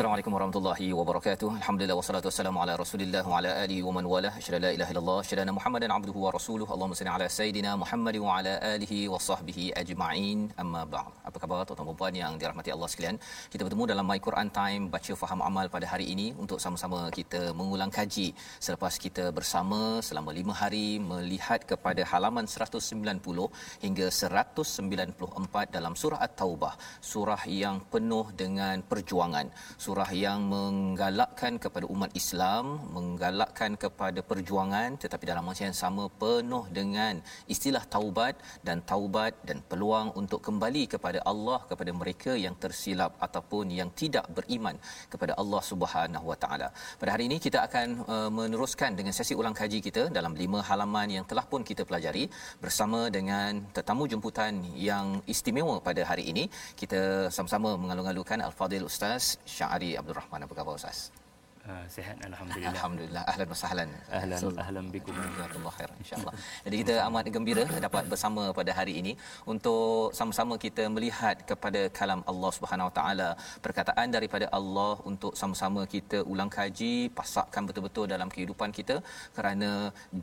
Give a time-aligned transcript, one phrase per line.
[0.00, 1.50] etc Assalamualaikum warahmatullahi wabarakatuh.
[1.60, 4.30] Alhamdulillah wassalatu wassalamu ala Rasulillah wa ala alihi wa man wala.
[4.38, 6.70] Asyhadu la ilaha illallah, asyhadu Muhammadan abduhu wa rasuluhu.
[6.74, 10.40] Allahumma salli ala sayidina Muhammad wa ala alihi wa sahbihi ajma'in.
[10.62, 11.14] Amma ba'd.
[11.28, 13.16] Apa khabar tuan-tuan dan puan yang dirahmati Allah sekalian?
[13.52, 17.40] Kita bertemu dalam My Quran Time baca faham amal pada hari ini untuk sama-sama kita
[17.60, 18.28] mengulang kaji
[18.66, 23.48] selepas kita bersama selama 5 hari melihat kepada halaman 190
[23.86, 26.74] hingga 194 dalam surah At-Taubah,
[27.12, 29.48] surah yang penuh dengan perjuangan
[29.86, 32.64] surah yang menggalakkan kepada umat Islam,
[32.96, 37.14] menggalakkan kepada perjuangan tetapi dalam masa yang sama penuh dengan
[37.54, 38.34] istilah taubat
[38.66, 44.26] dan taubat dan peluang untuk kembali kepada Allah kepada mereka yang tersilap ataupun yang tidak
[44.36, 44.76] beriman
[45.12, 46.68] kepada Allah Subhanahu Wa Taala.
[47.00, 51.08] Pada hari ini kita akan uh, meneruskan dengan sesi ulang kaji kita dalam lima halaman
[51.16, 52.24] yang telah pun kita pelajari
[52.64, 54.52] bersama dengan tetamu jemputan
[54.88, 56.44] yang istimewa pada hari ini.
[56.80, 57.00] Kita
[57.36, 59.24] sama-sama mengalung-alungkan Al-Fadil Ustaz
[59.56, 61.12] Syahari Abdul Rahman apa khabar Ustaz?
[61.72, 62.70] Uh, sihat alhamdulillah.
[62.74, 63.22] Alhamdulillah.
[63.30, 63.90] Ahlan wa sahlan.
[64.18, 65.12] Ahlan ahlan bikum.
[65.24, 66.32] Jazakallahu khair insya-Allah.
[66.64, 69.12] Jadi kita amat gembira dapat bersama pada hari ini
[69.52, 73.28] untuk sama-sama kita melihat kepada kalam Allah Subhanahu Wa Taala,
[73.66, 78.96] perkataan daripada Allah untuk sama-sama kita ulang kaji, pasakkan betul-betul dalam kehidupan kita
[79.36, 79.70] kerana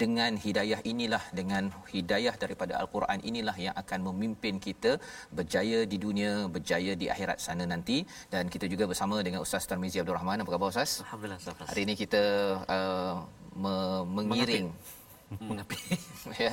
[0.01, 4.93] dengan hidayah inilah dengan hidayah daripada al-Quran inilah yang akan memimpin kita
[5.37, 7.99] berjaya di dunia, berjaya di akhirat sana nanti
[8.33, 10.41] dan kita juga bersama dengan Ustaz Tarmizi Abdul Rahman.
[10.41, 10.91] Apa khabar Ustaz?
[11.05, 11.34] Alhamdulillah Ustaz.
[11.41, 12.21] Hari ini kita
[12.63, 13.15] uh,
[13.55, 14.71] me- mengiring.
[15.41, 15.75] Mengapi?
[16.45, 16.51] ya.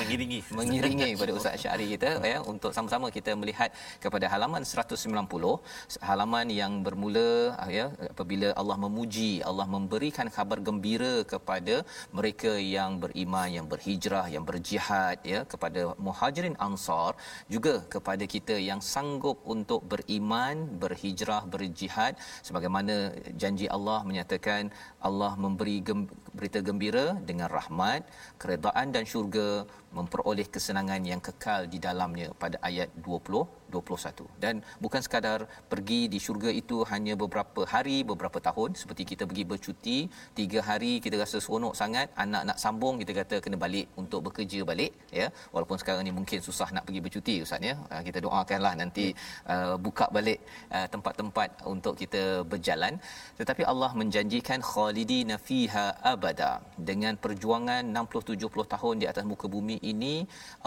[0.00, 0.38] Mengiringi.
[0.58, 2.38] mengiringi kepada Ustaz Syari kita ya.
[2.52, 3.70] Untuk sama-sama kita melihat
[4.04, 7.30] kepada halaman 190 halaman yang bermula
[7.78, 11.76] ya apabila Allah memuji Allah memberikan kabar gembira kepada
[12.18, 17.12] mereka yang beriman yang berhijrah yang berjihad ya kepada muhajirin ansar
[17.54, 22.12] juga kepada kita yang sanggup untuk beriman berhijrah berjihad.
[22.48, 22.94] Sebagaimana
[23.40, 24.62] janji Allah menyatakan
[25.08, 28.02] Allah memberi gem- berita gembira dengan rahmat
[28.42, 29.66] keredaan dan syurga
[29.98, 35.38] memperoleh kesenangan yang kekal di dalamnya pada ayat 20 21 dan bukan sekadar
[35.72, 38.70] pergi di syurga itu hanya beberapa hari beberapa tahun.
[38.80, 39.96] Seperti kita pergi bercuti
[40.42, 44.60] 3 hari kita rasa seronok sangat anak nak sambung kita kata kena balik untuk bekerja
[44.70, 45.26] balik ya.
[45.54, 47.74] Walaupun sekarang ni mungkin susah nak pergi bercuti ustaz ya.
[47.92, 49.06] Uh, kita doakanlah nanti
[49.54, 50.40] uh, buka balik
[50.76, 52.22] uh, tempat-tempat untuk kita
[52.52, 52.94] berjalan.
[53.40, 56.52] Tetapi Allah menjanjikan khalidina fiha abada.
[56.90, 60.14] Dengan perjuangan 60 70 tahun di atas muka bumi ini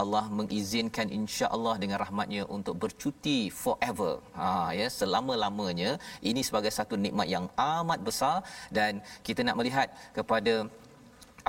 [0.02, 4.12] Allah mengizinkan insya-Allah dengan rahmatnya untuk bercuti forever.
[4.38, 5.90] Ha ya selama-lamanya.
[6.30, 7.46] Ini sebagai satu nikmat yang
[7.78, 8.36] amat besar
[8.78, 10.54] dan kita nak melihat kepada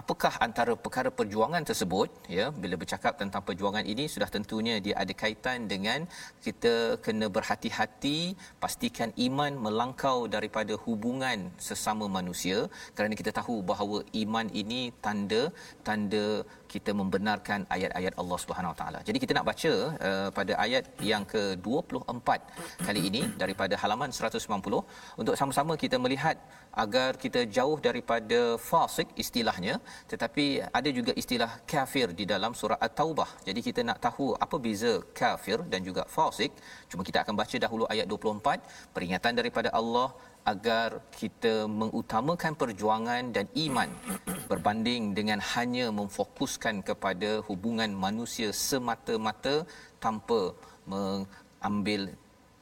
[0.02, 5.14] apakah antara perkara perjuangan tersebut ya bila bercakap tentang perjuangan ini sudah tentunya dia ada
[5.22, 6.00] kaitan dengan
[6.46, 6.74] kita
[7.06, 8.20] kena berhati-hati
[8.64, 12.60] pastikan iman melangkau daripada hubungan sesama manusia.
[12.96, 15.44] Kerana kita tahu bahawa iman ini tanda
[15.88, 16.26] tanda
[16.74, 19.00] kita membenarkan ayat-ayat Allah Subhanahu Wa Taala.
[19.08, 19.72] Jadi kita nak baca
[20.08, 22.30] uh, pada ayat yang ke-24
[22.88, 26.38] kali ini daripada halaman 190 untuk sama-sama kita melihat
[26.84, 28.40] agar kita jauh daripada
[28.70, 29.76] fasik istilahnya
[30.12, 30.46] tetapi
[30.80, 33.30] ada juga istilah kafir di dalam surah at-taubah.
[33.48, 36.52] Jadi kita nak tahu apa beza kafir dan juga fasik.
[36.92, 40.10] Cuma kita akan baca dahulu ayat 24 peringatan daripada Allah
[40.46, 43.90] agar kita mengutamakan perjuangan dan iman
[44.52, 49.68] berbanding dengan hanya memfokuskan kepada hubungan manusia semata-mata
[50.00, 50.56] tanpa
[50.88, 52.10] mengambil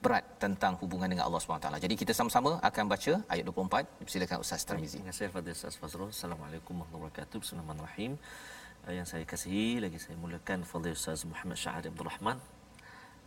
[0.03, 1.69] berat tentang hubungan dengan Allah SWT.
[1.85, 4.09] Jadi kita sama-sama akan baca ayat 24.
[4.13, 5.01] Silakan Ustaz Tarmizi.
[5.01, 6.12] Terima kasih Fadil Ustaz Fazrul.
[6.13, 7.38] Assalamualaikum warahmatullahi wabarakatuh.
[7.41, 8.12] Bismillahirrahmanirrahim.
[8.85, 12.38] Uh, Yang saya kasihi lagi saya mulakan Fadil Ustaz Muhammad Syahad Abdul Rahman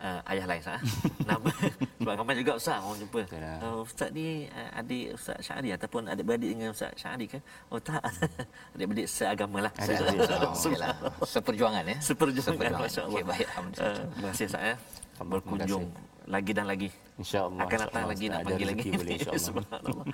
[0.00, 0.80] uh, ayah lain sah.
[1.28, 1.50] Nama
[2.00, 3.20] sebab ramai juga ustaz orang jumpa.
[3.60, 7.42] Uh, ustaz ni uh, adik ustaz Syahri ataupun adik-beradik dengan ustaz Syahri kan?
[7.68, 8.00] Oh tak.
[8.74, 9.72] adik-beradik seagama lah.
[9.76, 10.24] Seagama.
[10.50, 10.96] Oh, yalah.
[11.22, 11.96] Seperjuangan ya.
[12.00, 12.80] Seperjuangan Seperjuangan.
[12.88, 13.14] masya-Allah.
[13.14, 13.92] Okey, baik, alhamdulillah.
[13.92, 14.74] Uh, terima kasih Ustaz ya.
[15.20, 15.84] Berkunjung
[16.30, 16.88] lagi dan lagi.
[17.20, 17.60] InsyaAllah.
[17.66, 18.88] Akan datang lagi nak panggil lagi.
[18.94, 19.44] boleh insyaAllah.
[19.48, 20.06] Subhanallah.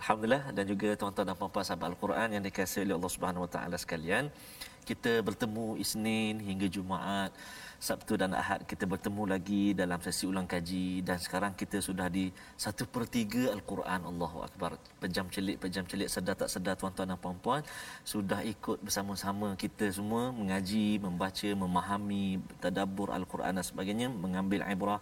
[0.00, 3.76] Alhamdulillah dan juga tuan-tuan dan puan-puan sahabat Al-Quran yang dikasihi oleh Allah Subhanahu Wa Taala
[3.80, 4.24] sekalian.
[4.84, 7.30] Kita bertemu Isnin hingga Jumaat.
[7.80, 12.28] Sabtu dan Ahad kita bertemu lagi dalam sesi ulang kaji dan sekarang kita sudah di
[12.52, 14.04] satu per tiga Al-Quran.
[14.04, 14.76] Allahu Akbar.
[15.00, 16.12] Pejam celik pejam celik.
[16.12, 17.64] Sedar tak sedar tuan-tuan dan puan-puan
[18.04, 25.00] sudah ikut bersama-sama kita semua mengaji membaca memahami tadabbur Al-Quran dan sebagainya mengambil ibrah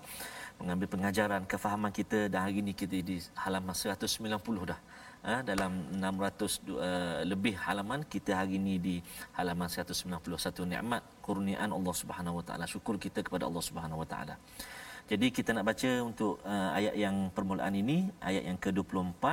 [0.62, 2.30] mengambil pengajaran kefahaman kita.
[2.30, 4.38] Dan hari ini kita di halaman 190
[4.70, 4.78] dah
[5.23, 8.95] ha, dalam 600 uh, lebih halaman kita hari ini di
[9.39, 14.35] halaman 191 nikmat kurniaan Allah Subhanahu Wa Taala syukur kita kepada Allah Subhanahu Wa Taala
[15.11, 17.97] jadi kita nak baca untuk uh, ayat yang permulaan ini
[18.29, 19.23] ayat yang ke-24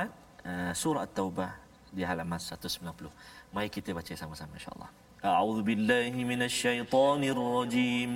[0.47, 1.51] uh, surah at-taubah
[1.91, 3.11] di halaman 190
[3.51, 4.89] mari kita baca sama-sama insyaallah
[5.21, 8.11] a'udzubillahi minasyaitonirrajim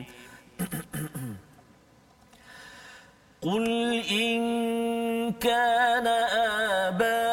[3.46, 3.66] قل
[4.10, 4.40] إن
[5.38, 6.08] كان
[6.90, 7.29] آباؤكم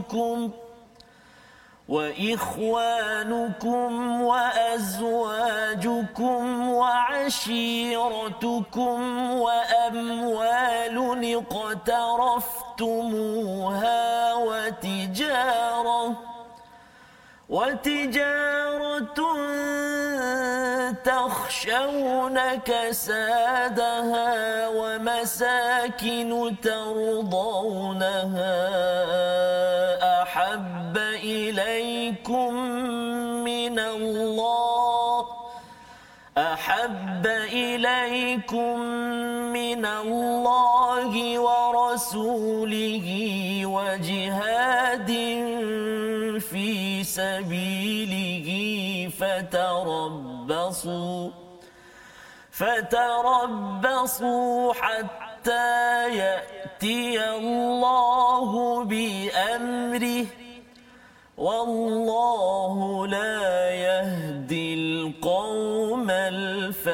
[0.00, 0.50] وعشيرتكم
[2.92, 6.02] وإخوانكم وأزواجكم
[6.70, 8.20] وعشيرتكم
[9.32, 10.96] وأموال
[12.82, 16.31] اقترفتموها وتجارة
[17.52, 19.20] وتجارة
[21.04, 28.58] تخشون كسادها ومساكن ترضونها
[30.22, 32.54] أحب إليكم
[33.44, 35.26] من الله
[36.38, 38.78] أحب إليكم
[39.52, 43.06] من الله ورسوله
[43.66, 45.10] وجهاد
[47.18, 48.48] سبيله
[49.20, 51.30] فتربصوا
[52.50, 55.72] فتربصوا حتى
[56.16, 58.50] يأتي الله
[58.84, 60.26] بأمره.
[61.36, 66.92] والله لا يهدي القوم الفاسقين.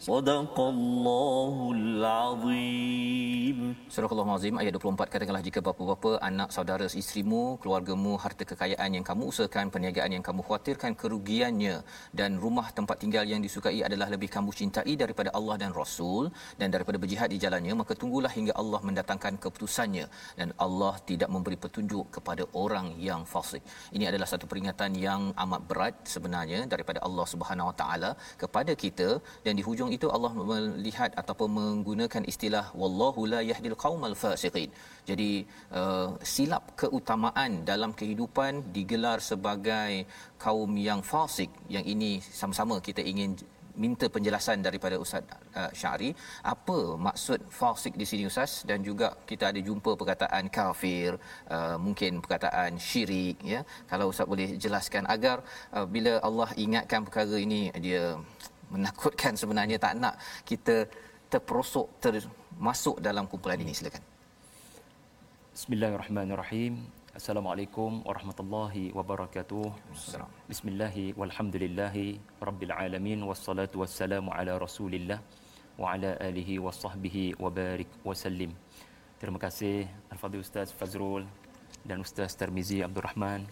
[0.00, 3.76] صدق الله العظيم.
[3.94, 9.22] Surah Al-Azim ayat 24 katakanlah jika bapa-bapa, anak, saudara, isterimu, keluargamu, harta kekayaan yang kamu
[9.30, 11.74] usahakan, perniagaan yang kamu khawatirkan kerugiannya
[12.20, 16.72] dan rumah tempat tinggal yang disukai adalah lebih kamu cintai daripada Allah dan Rasul dan
[16.74, 20.06] daripada berjihad di jalannya maka tunggulah hingga Allah mendatangkan keputusannya
[20.40, 23.60] dan Allah tidak memberi petunjuk kepada orang yang fasik.
[23.92, 28.12] Ini adalah satu peringatan yang amat berat sebenarnya daripada Allah Subhanahu Wa Taala
[28.44, 29.10] kepada kita
[29.44, 34.70] dan di hujung itu Allah melihat ataupun menggunakan istilah wallahu la yahdil qaumal fasiqin.
[35.10, 35.30] Jadi
[35.78, 40.06] uh, silap keutamaan dalam kehidupan digelar sebagai
[40.44, 41.50] kaum yang fasik.
[41.74, 42.10] Yang ini
[42.40, 43.34] sama-sama kita ingin
[43.82, 45.24] minta penjelasan daripada Ustaz
[45.56, 46.10] uh, Syari
[46.52, 51.16] apa maksud fasik di sini Ustaz dan juga kita ada jumpa perkataan kafir
[51.48, 53.60] uh, mungkin perkataan syirik ya
[53.90, 55.40] kalau Ustaz boleh jelaskan agar
[55.76, 58.04] uh, bila Allah ingatkan perkara ini dia
[58.72, 60.76] menakutkan sebenarnya tak nak kita
[61.32, 61.88] terperosok
[62.52, 64.04] termasuk dalam kumpulan ini silakan
[65.52, 66.80] Bismillahirrahmanirrahim.
[67.12, 69.68] Assalamualaikum warahmatullahi wabarakatuh.
[69.92, 70.48] Assalamualaikum.
[70.48, 75.20] Bismillahi walhamdulillahi rabbil alamin wassalatu wassalamu ala Rasulillah
[75.76, 78.56] wa ala alihi wa sahbihi wa barik wa sallim.
[79.20, 81.28] Terima kasih Al-Fadhil Ustaz Fazrul
[81.84, 83.44] dan Ustaz Tarmizi Abdul Rahman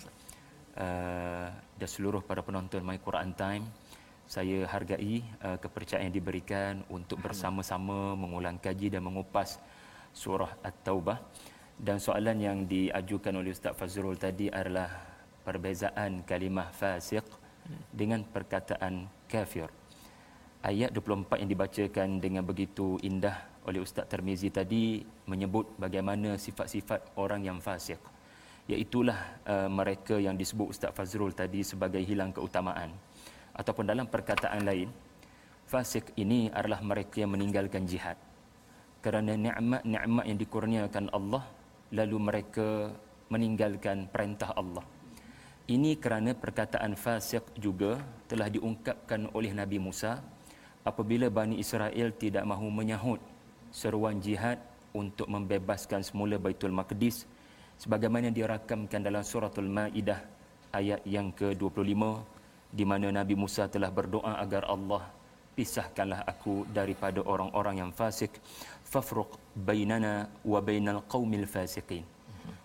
[0.81, 3.69] uh, dan seluruh para penonton My Quran Time.
[4.31, 9.59] Saya hargai uh, kepercayaan yang diberikan untuk bersama-sama mengulang kaji dan mengupas
[10.15, 11.19] surah At-Taubah.
[11.75, 14.87] Dan soalan yang diajukan oleh Ustaz Fazrul tadi adalah
[15.43, 17.27] perbezaan kalimah fasiq
[17.91, 19.67] dengan perkataan kafir.
[20.63, 23.35] Ayat 24 yang dibacakan dengan begitu indah
[23.67, 27.99] oleh Ustaz Termizi tadi menyebut bagaimana sifat-sifat orang yang fasik.
[28.71, 33.10] Iaitulah uh, mereka yang disebut Ustaz Fazrul tadi sebagai hilang keutamaan.
[33.61, 34.89] Ataupun dalam perkataan lain,
[35.69, 38.17] fasik ini adalah mereka yang meninggalkan jihad.
[39.05, 41.45] Kerana nikmat-nikmat yang dikurniakan Allah
[41.93, 42.89] lalu mereka
[43.29, 44.81] meninggalkan perintah Allah.
[45.69, 50.25] Ini kerana perkataan fasik juga telah diungkapkan oleh Nabi Musa
[50.83, 53.21] apabila Bani Israel tidak mahu menyahut
[53.71, 54.59] seruan jihad
[54.91, 57.29] untuk membebaskan semula Baitul Maqdis
[57.79, 60.19] sebagaimana dirakamkan dalam suratul Maidah
[60.75, 61.95] ayat yang ke-25
[62.71, 65.03] di mana Nabi Musa telah berdoa agar Allah
[65.59, 68.39] pisahkanlah aku daripada orang-orang yang fasik
[68.87, 72.07] fafruq bainana wa bainal qaumil fasiqin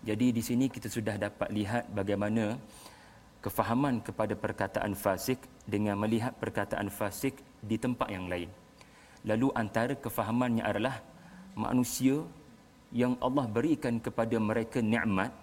[0.06, 2.54] jadi di sini kita sudah dapat lihat bagaimana
[3.42, 8.50] kefahaman kepada perkataan fasik dengan melihat perkataan fasik di tempat yang lain.
[9.26, 11.02] Lalu antara kefahamannya adalah
[11.58, 12.22] manusia
[12.94, 15.34] yang Allah berikan kepada mereka nikmat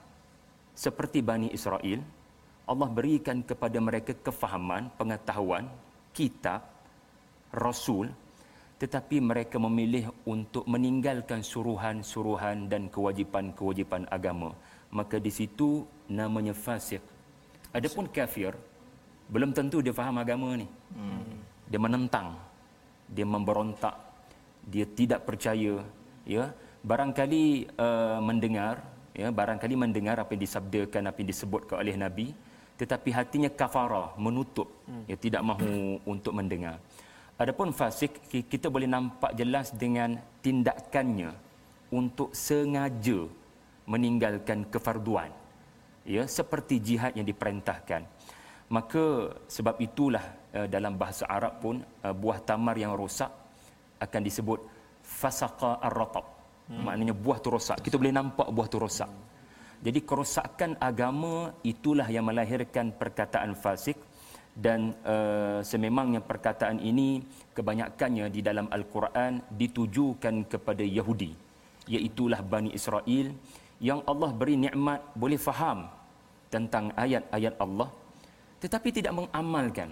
[0.76, 2.00] seperti Bani Israel,
[2.64, 5.68] Allah berikan kepada mereka kefahaman, pengetahuan,
[6.16, 6.64] kitab,
[7.52, 8.08] rasul,
[8.80, 14.56] tetapi mereka memilih untuk meninggalkan suruhan-suruhan dan kewajipan-kewajipan agama.
[14.96, 17.04] Maka di situ namanya fasik.
[17.76, 18.56] Adapun kafir,
[19.28, 20.68] belum tentu dia faham agama ni.
[20.96, 21.42] Hmm.
[21.68, 22.38] Dia menentang,
[23.10, 23.96] dia memberontak,
[24.68, 25.84] dia tidak percaya,
[26.24, 26.54] ya.
[26.84, 28.84] Barangkali uh, mendengar,
[29.16, 32.28] ya, barangkali mendengar apa yang disabdakan, apa yang disebutkan oleh Nabi,
[32.78, 35.06] tetapi hatinya kafara, menutup, hmm.
[35.06, 36.82] ya tidak mahu untuk mendengar.
[37.38, 41.34] Adapun fasik kita boleh nampak jelas dengan tindakannya
[41.90, 43.26] untuk sengaja
[43.90, 45.30] meninggalkan kefarduan.
[46.04, 48.06] Ya, seperti jihad yang diperintahkan.
[48.70, 50.24] Maka sebab itulah
[50.56, 53.30] uh, dalam bahasa Arab pun uh, buah tamar yang rosak
[54.02, 54.60] akan disebut
[55.04, 56.26] fasaqa ar-ratab.
[56.68, 56.90] Hmm.
[56.90, 57.80] Maknanya buah tu rosak.
[57.84, 59.10] Kita boleh nampak buah tu rosak.
[59.10, 59.33] Hmm.
[59.84, 64.00] Jadi kerosakan agama itulah yang melahirkan perkataan fasik
[64.56, 67.20] dan uh, sememangnya perkataan ini
[67.52, 71.34] kebanyakannya di dalam al-Quran ditujukan kepada Yahudi
[71.90, 73.34] iaitulah Bani Israel
[73.82, 75.90] yang Allah beri nikmat boleh faham
[76.54, 77.90] tentang ayat-ayat Allah
[78.64, 79.92] tetapi tidak mengamalkan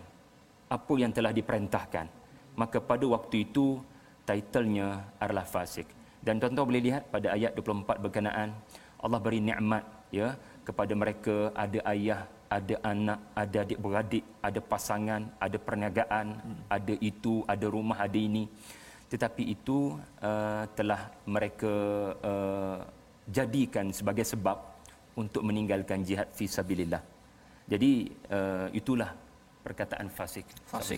[0.72, 2.08] apa yang telah diperintahkan.
[2.56, 3.84] Maka pada waktu itu
[4.24, 5.84] titlenya adalah fasik.
[6.24, 8.56] Dan tuan-tuan boleh lihat pada ayat 24 berkenaan
[9.06, 9.84] Allah beri nikmat
[10.20, 10.30] ya
[10.68, 12.22] kepada mereka ada ayah
[12.58, 16.62] ada anak ada adik beradik ada pasangan ada perniagaan hmm.
[16.78, 18.44] ada itu ada rumah ada ini
[19.12, 19.78] tetapi itu
[20.24, 21.02] uh, telah
[21.36, 21.74] mereka
[22.32, 22.80] uh,
[23.38, 24.58] jadikan sebagai sebab
[25.22, 27.04] untuk meninggalkan jihad fi sabilillah
[27.72, 27.92] jadi
[28.38, 29.12] uh, itulah
[29.66, 30.46] perkataan fasik.
[30.72, 30.98] Fasik.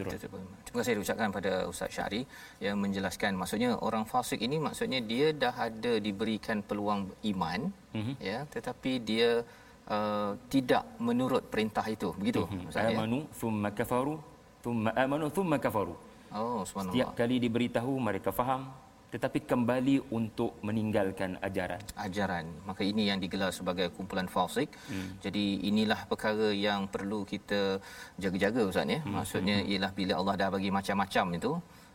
[0.66, 2.22] Terima kasih diucapkan pada Ustaz Syari
[2.64, 7.62] yang menjelaskan maksudnya orang fasik ini maksudnya dia dah ada diberikan peluang iman
[7.96, 8.16] mm-hmm.
[8.30, 9.44] ya tetapi dia
[9.96, 12.70] uh, tidak menurut perintah itu begitu mm-hmm.
[12.72, 12.98] Ustaz ya?
[12.98, 14.16] amanu thumma kafaru
[14.64, 15.96] thumma amanu thumma kafaru.
[16.34, 16.94] Oh subhanallah.
[16.96, 18.62] Setiap kali diberitahu mereka faham
[19.14, 21.82] tetapi kembali untuk meninggalkan ajaran.
[21.94, 22.46] Ajaran.
[22.66, 24.74] Maka ini yang digelar sebagai kumpulan falsik.
[24.90, 25.22] Hmm.
[25.22, 27.78] Jadi inilah perkara yang perlu kita
[28.18, 29.00] jaga-jaga Ustaz ya.
[29.06, 29.14] Hmm.
[29.22, 29.70] Maksudnya hmm.
[29.70, 31.52] ialah bila Allah dah bagi macam-macam itu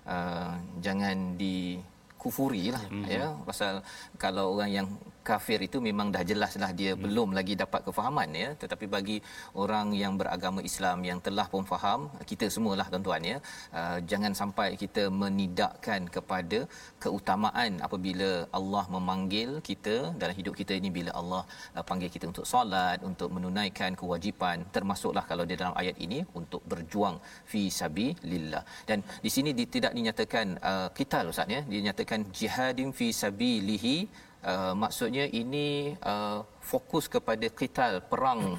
[0.07, 1.83] uh, jangan di
[2.19, 3.07] kufuri lah hmm.
[3.07, 3.79] ya pasal
[4.19, 4.87] kalau orang yang
[5.31, 7.03] kafir itu memang dah jelaslah dia hmm.
[7.05, 8.49] belum lagi dapat kefahaman ya.
[8.63, 9.17] Tetapi bagi
[9.65, 13.37] orang yang beragama Islam yang telah pun faham kita semualah tuan-tuan ya.
[13.79, 16.61] Uh, jangan sampai kita menidakkan kepada
[17.05, 21.43] keutamaan apabila Allah memanggil kita dalam hidup kita ini bila Allah
[21.77, 26.63] uh, panggil kita untuk solat untuk menunaikan kewajipan termasuklah kalau di dalam ayat ini untuk
[26.71, 27.17] berjuang
[27.51, 28.65] fi sabilillah.
[28.89, 33.97] Dan di sini tidak dinyatakan uh, kita ustaz ya dinyatakan jihadin fi sabilihi
[34.39, 38.55] Uh, maksudnya ini uh, fokus kepada qital perang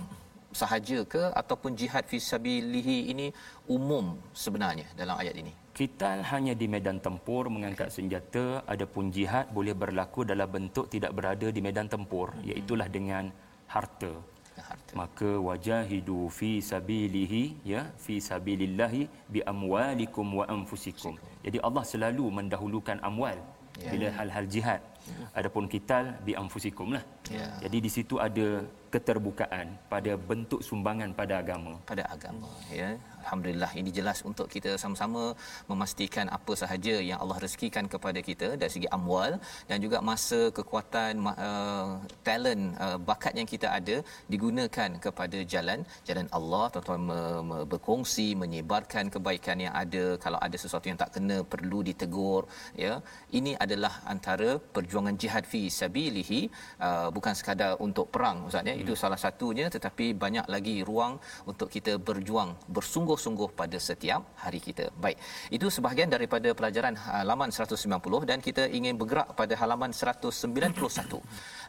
[0.51, 3.27] sahaja ke ataupun jihad fi sabilihi ini
[3.75, 9.75] umum sebenarnya dalam ayat ini qital hanya di medan tempur mengangkat senjata adapun jihad boleh
[9.81, 12.49] berlaku dalam bentuk tidak berada di medan tempur hmm.
[12.49, 13.31] iaitu dengan
[13.75, 14.11] harta
[14.59, 14.91] harta.
[14.99, 17.43] maka wajahidu fi sabilihi
[17.73, 19.01] ya fi sabilillahi
[19.33, 23.37] bi amwalikum wa anfusikum jadi Allah selalu mendahulukan amwal
[23.79, 23.91] ya.
[23.93, 24.81] bila hal-hal jihad
[25.39, 27.03] Adapun kital bi anfusikum lah.
[27.31, 27.47] Ya.
[27.63, 28.47] Jadi di situ ada
[28.93, 31.73] keterbukaan pada bentuk sumbangan pada agama.
[31.91, 32.49] Pada agama
[32.81, 32.89] ya.
[33.23, 35.23] Alhamdulillah ini jelas untuk kita sama-sama
[35.71, 39.33] memastikan apa sahaja yang Allah rezekikan kepada kita dari segi amwal
[39.69, 41.13] dan juga masa kekuatan
[41.47, 41.89] uh,
[42.27, 43.95] talent uh, bakat yang kita ada
[44.33, 45.79] digunakan kepada jalan
[46.09, 51.11] jalan Allah tuan-tuan me- me- berkongsi menyebarkan kebaikan yang ada kalau ada sesuatu yang tak
[51.17, 52.43] kena perlu ditegur
[52.85, 52.93] ya
[53.39, 56.41] ini adalah antara perjuangan jihad fi sabilihi
[56.87, 58.75] uh, bukan sekadar untuk perang ustaz ya.
[58.83, 61.13] Itu salah satunya tetapi banyak lagi ruang
[61.51, 64.85] untuk kita berjuang bersungguh-sungguh pada setiap hari kita.
[65.03, 65.17] Baik
[65.57, 71.21] itu sebahagian daripada pelajaran halaman 190 dan kita ingin bergerak pada halaman 191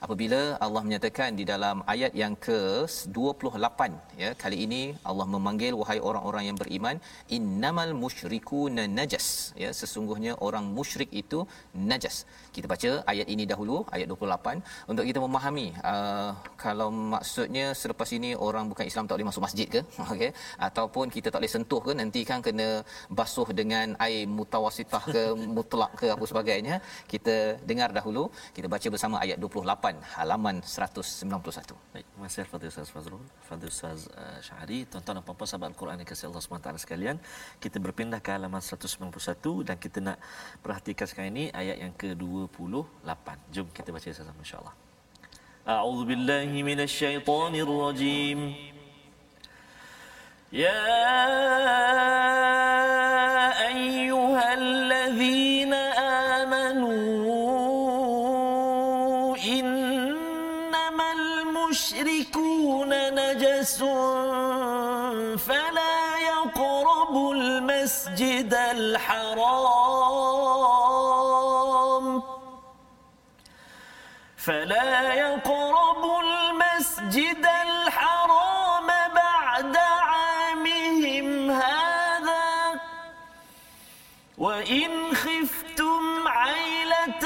[0.05, 3.81] apabila Allah menyatakan di dalam ayat yang ke-28
[4.23, 6.97] ya kali ini Allah memanggil wahai orang-orang yang beriman
[7.37, 9.27] innamal musyrikuna najas.
[9.63, 11.39] Ya sesungguhnya orang musyrik itu
[11.91, 12.17] najas.
[12.55, 16.31] Kita baca ayat ini dahulu ayat 28 untuk kita memahami uh,
[16.65, 19.81] kalau maksudnya selepas ini orang bukan Islam tak boleh masuk masjid ke
[20.13, 20.31] okey
[20.69, 22.69] ataupun kita tak boleh sentuh ke nanti kan kena
[23.19, 25.23] basuh dengan air mutawasitah ke
[25.57, 26.77] mutlak ke apa sebagainya
[27.13, 27.37] kita
[27.71, 28.25] dengar dahulu
[28.57, 31.75] kita baca bersama ayat 28 halaman 191.
[31.95, 35.97] Baik, terima kasih Fadil Ustaz Fazrul, Fadil Ustaz uh, Syahari, tuan-tuan dan puan-puan sahabat Al-Quran
[36.03, 37.17] yang kasih Allah SWT sekalian.
[37.63, 40.19] Kita berpindah ke halaman 191 dan kita nak
[40.65, 43.27] perhatikan sekarang ini ayat yang ke-28.
[43.55, 44.90] Jom kita baca sama-sama insya-Allah.
[45.69, 48.55] أعوذ بالله من الشيطان الرجيم.
[50.53, 50.87] يا
[53.69, 55.75] أيها الذين
[56.41, 56.97] آمنوا
[59.37, 63.79] إنما المشركون نجس
[65.39, 70.50] فلا يقربوا المسجد الحرام.
[74.51, 82.81] فلا يقربوا المسجد الحرام بعد عامهم هذا.
[84.39, 87.25] وإن خفتم عيلة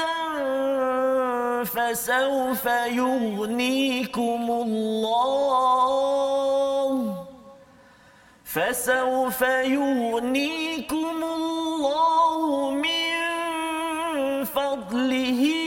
[1.63, 2.65] فسوف
[3.01, 5.65] يغنيكم الله.
[8.45, 13.15] فسوف يغنيكم الله من
[14.45, 15.64] فضله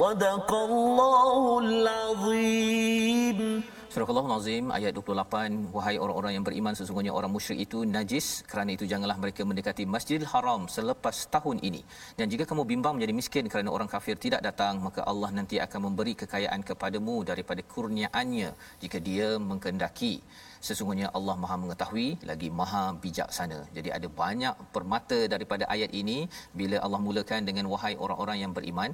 [0.00, 3.60] Sadaqallahul Azim.
[3.92, 8.88] Surahul Azim ayat 28 wahai orang-orang yang beriman sesungguhnya orang musyrik itu najis kerana itu
[8.88, 11.84] janganlah mereka mendekati Masjidil Haram selepas tahun ini
[12.16, 15.92] dan jika kamu bimbang menjadi miskin kerana orang kafir tidak datang maka Allah nanti akan
[15.92, 20.24] memberi kekayaan kepadamu daripada kurniaannya jika dia mengkehendaki
[20.66, 23.58] sesungguhnya Allah Maha mengetahui lagi Maha bijaksana.
[23.76, 26.18] Jadi ada banyak permata daripada ayat ini
[26.60, 28.92] bila Allah mulakan dengan wahai orang-orang yang beriman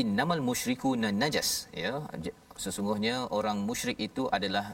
[0.00, 1.50] innamal musyrikuna najas
[1.84, 1.92] ya
[2.62, 4.66] sesungguhnya orang musyrik itu adalah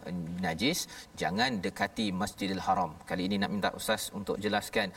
[0.45, 0.79] najis.
[1.21, 2.93] Jangan dekati Masjidil Haram.
[3.09, 4.93] Kali ini nak minta ustaz untuk jelaskan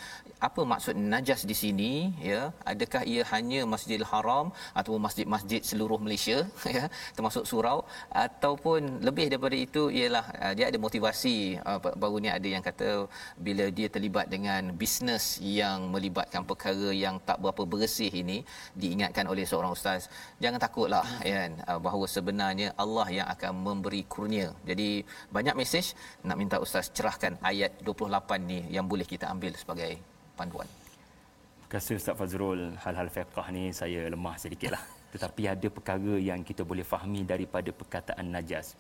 [0.48, 2.52] apa maksud najas di sini ya?
[2.72, 6.44] Adakah ia hanya Masjidil Haram atau masjid-masjid seluruh Malaysia
[6.78, 6.86] ya?
[7.16, 7.80] Termasuk surau?
[8.12, 13.08] Ataupun lebih daripada itu ialah uh, dia ada motivasi uh, baru ni ada yang kata
[13.40, 18.38] bila dia terlibat dengan bisnes yang melibatkan perkara yang tak berapa bersih ini
[18.76, 20.12] diingatkan oleh seorang ustaz
[20.44, 24.50] jangan takutlah uh, bahawa sebenarnya Allah yang akan memberi kurnia.
[24.70, 25.04] Jadi
[25.36, 25.94] banyak mesej
[26.28, 29.92] nak minta ustaz cerahkan ayat 28 ni yang boleh kita ambil sebagai
[30.40, 30.68] panduan.
[30.68, 32.62] Terima kasih Ustaz Fazrul.
[32.84, 34.84] Hal-hal fiqh ni saya lemah sedikitlah.
[35.14, 38.78] Tetapi ada perkara yang kita boleh fahami daripada perkataan najas.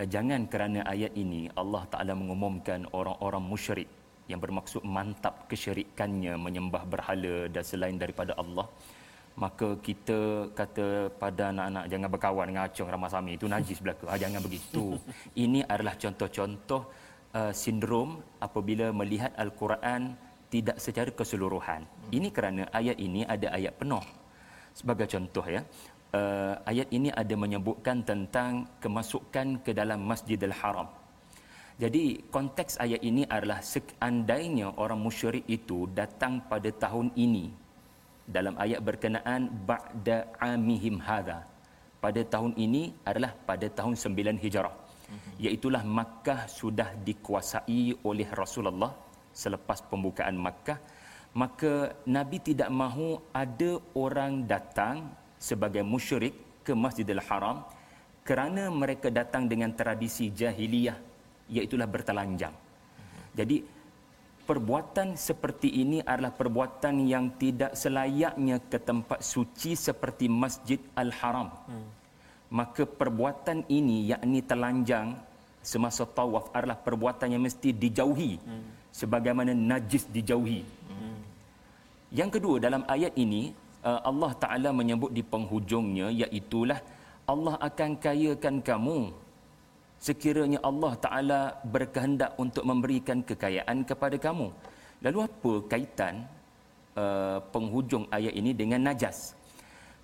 [0.00, 3.88] Eh, jangan kerana ayat ini Allah Taala mengumumkan orang-orang musyrik
[4.26, 8.66] yang bermaksud mantap kesyirikannya menyembah berhala dan selain daripada Allah
[9.34, 14.06] maka kita kata pada anak-anak jangan berkawan dengan acung ramasami itu najis belaka.
[14.06, 14.94] Ha, jangan begitu.
[15.34, 16.82] Ini adalah contoh-contoh
[17.34, 20.14] uh, sindrom apabila melihat al-Quran
[20.54, 21.82] tidak secara keseluruhan.
[22.14, 24.04] Ini kerana ayat ini ada ayat penuh.
[24.70, 25.66] Sebagai contoh ya
[26.14, 30.86] uh, ayat ini ada menyebutkan tentang kemasukan ke dalam Masjidil Haram.
[31.74, 37.63] Jadi konteks ayat ini adalah seandainya orang musyrik itu datang pada tahun ini
[38.24, 41.44] dalam ayat berkenaan ba'da amihim hadha.
[42.00, 44.74] Pada tahun ini adalah pada tahun 9 Hijrah.
[45.40, 48.92] Iaitulah Makkah sudah dikuasai oleh Rasulullah
[49.32, 50.78] selepas pembukaan Makkah.
[51.34, 57.66] Maka Nabi tidak mahu ada orang datang sebagai musyrik ke Masjidil Haram
[58.24, 60.96] kerana mereka datang dengan tradisi jahiliyah
[61.50, 62.54] iaitulah bertelanjang.
[63.34, 63.56] Jadi
[64.44, 71.48] perbuatan seperti ini adalah perbuatan yang tidak selayaknya ke tempat suci seperti Masjid Al-Haram.
[71.68, 71.88] Hmm.
[72.52, 75.16] Maka perbuatan ini yakni telanjang
[75.64, 78.92] semasa tawaf adalah perbuatan yang mesti dijauhi hmm.
[78.92, 80.60] sebagaimana najis dijauhi.
[80.92, 81.18] Hmm.
[82.12, 86.68] Yang kedua dalam ayat ini uh, Allah Taala menyebut di penghujungnya iaitu
[87.24, 89.23] Allah akan kayakan kamu
[90.04, 94.52] sekiranya Allah Taala berkehendak untuk memberikan kekayaan kepada kamu.
[95.00, 96.14] Lalu apa kaitan
[96.92, 99.32] uh, penghujung ayat ini dengan najas?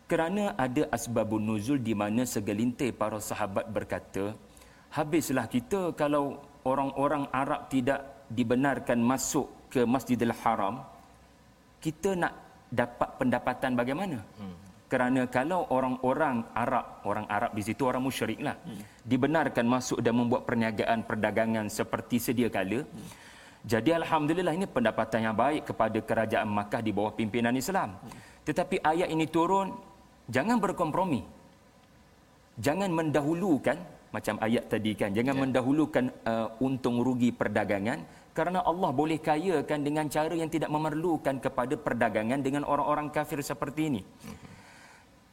[0.08, 4.32] Kerana ada asbabun nuzul di mana segelintir para sahabat berkata,
[4.96, 8.00] habislah kita kalau orang-orang Arab tidak
[8.32, 10.82] dibenarkan masuk ke Masjidil Haram,
[11.84, 12.34] kita nak
[12.72, 14.18] dapat pendapatan bagaimana?
[14.40, 14.69] Hmm.
[14.90, 19.06] Kerana kalau orang-orang Arab, orang Arab di situ orang musyrik lah, hmm.
[19.06, 23.06] dibenarkan masuk dan membuat perniagaan perdagangan seperti sedia kala, hmm.
[23.62, 27.94] jadi Alhamdulillah ini pendapatan yang baik kepada kerajaan Makkah di bawah pimpinan Islam.
[28.02, 28.10] Hmm.
[28.42, 29.78] Tetapi ayat ini turun,
[30.26, 31.22] jangan berkompromi.
[32.58, 33.78] Jangan mendahulukan,
[34.10, 35.42] macam ayat tadi kan, jangan yeah.
[35.46, 38.02] mendahulukan uh, untung rugi perdagangan,
[38.34, 43.86] kerana Allah boleh kayakan dengan cara yang tidak memerlukan kepada perdagangan dengan orang-orang kafir seperti
[43.86, 44.02] ini.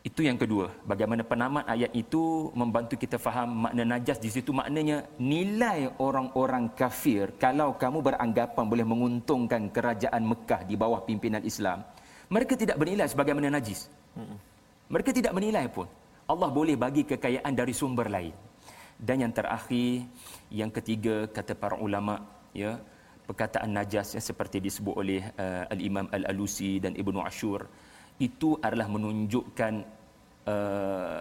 [0.07, 0.71] Itu yang kedua.
[0.87, 4.55] Bagaimana penamat ayat itu membantu kita faham makna najas di situ.
[4.55, 11.83] Maknanya nilai orang-orang kafir kalau kamu beranggapan boleh menguntungkan kerajaan Mekah di bawah pimpinan Islam.
[12.31, 13.91] Mereka tidak bernilai sebagaimana najis.
[14.87, 15.91] Mereka tidak menilai pun.
[16.31, 18.31] Allah boleh bagi kekayaan dari sumber lain.
[18.95, 20.07] Dan yang terakhir,
[20.47, 22.23] yang ketiga kata para ulama'
[22.55, 22.79] ya
[23.27, 27.67] perkataan najas yang seperti disebut oleh uh, al-Imam Al-Alusi dan Ibnu Ashur
[28.17, 29.96] itu adalah menunjukkan
[30.47, 31.19] uh,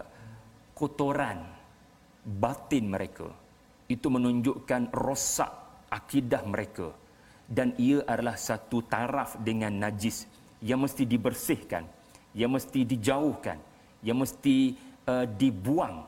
[0.73, 1.43] kotoran
[2.27, 3.29] batin mereka.
[3.87, 5.51] Itu menunjukkan rosak
[5.91, 6.91] akidah mereka.
[7.47, 10.27] Dan ia adalah satu taraf dengan najis.
[10.59, 11.85] Yang mesti dibersihkan.
[12.35, 13.59] Yang mesti dijauhkan.
[14.03, 14.57] Yang mesti
[15.07, 16.03] uh, dibuang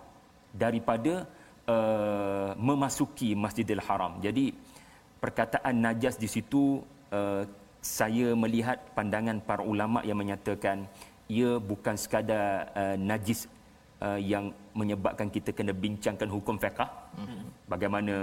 [0.51, 1.27] daripada
[1.71, 4.19] uh, memasuki Masjidil Haram.
[4.19, 4.51] Jadi
[5.23, 6.83] perkataan najas di situ
[7.15, 7.43] uh,
[7.79, 10.91] saya melihat pandangan para ulama yang menyatakan
[11.29, 13.45] ia bukan sekadar uh, najis
[14.01, 17.41] uh, yang menyebabkan kita kena bincangkan hukum fiqh mm-hmm.
[17.69, 18.15] bagaimana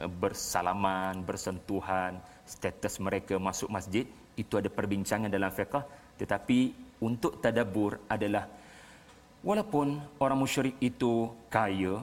[0.00, 5.84] uh, bersalaman bersentuhan status mereka masuk masjid itu ada perbincangan dalam fiqh
[6.16, 6.58] tetapi
[7.04, 8.48] untuk tadabbur adalah
[9.44, 12.00] walaupun orang musyrik itu kaya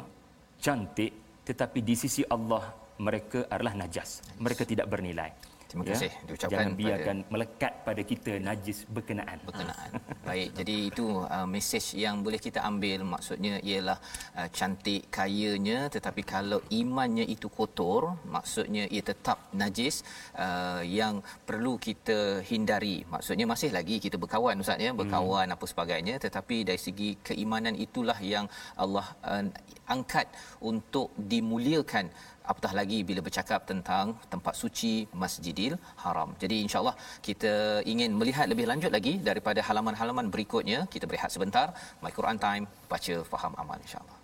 [0.62, 4.21] cantik tetapi di sisi Allah mereka adalah najas.
[4.38, 5.34] Mereka tidak bernilai.
[5.65, 6.19] Terima kasih ya?
[6.28, 7.32] diucapkan Jangan biarkan pada...
[7.34, 9.39] melekat pada kita najis berkenaan.
[9.47, 9.89] Berkenaan.
[10.22, 13.98] Baik, jadi itu uh, mesej yang boleh kita ambil maksudnya ialah
[14.38, 20.06] uh, cantik kayanya tetapi kalau imannya itu kotor maksudnya ia tetap najis
[20.38, 23.02] uh, yang perlu kita hindari.
[23.10, 25.56] Maksudnya masih lagi kita berkawan ustaz ya, berkawan hmm.
[25.58, 28.46] apa sebagainya tetapi dari segi keimanan itulah yang
[28.78, 29.42] Allah uh,
[29.90, 30.30] angkat
[30.62, 32.14] untuk dimuliakan
[32.52, 36.32] apatah lagi bila bercakap tentang tempat suci Masjidil Haram.
[36.44, 36.96] Jadi insya-Allah
[37.28, 37.54] kita
[37.94, 40.82] ingin melihat lebih lanjut lagi daripada halaman-halaman berikutnya.
[40.96, 41.68] Kita berehat sebentar.
[42.04, 44.21] My Quran Time baca faham amal insya-Allah.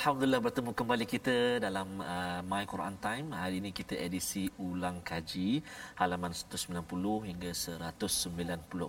[0.00, 3.36] Alhamdulillah bertemu kembali kita dalam uh, My Quran Time.
[3.36, 5.60] Hari ini kita edisi ulang kaji
[6.00, 6.88] halaman 190
[7.28, 8.80] hingga 194.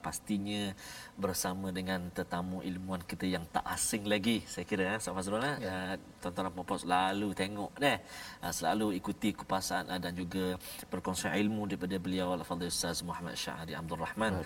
[0.00, 0.72] Pastinya
[1.12, 4.48] bersama dengan tetamu ilmuwan kita yang tak asing lagi.
[4.48, 5.56] Saya kira eh Ustaz Fazrul eh.
[5.60, 5.76] Ya.
[5.92, 8.00] Uh, tuan-tuan puan selalu tengok deh.
[8.40, 10.56] Uh, selalu ikuti kupasan uh, dan juga
[10.88, 14.40] perkongsian ilmu daripada beliau Al-Fadhil Ustaz Muhammad Syahri Abdul Rahman.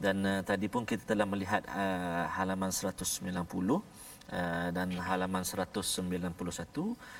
[0.00, 5.90] Dan uh, tadi pun kita telah melihat uh, halaman 190 Uh, dan halaman 191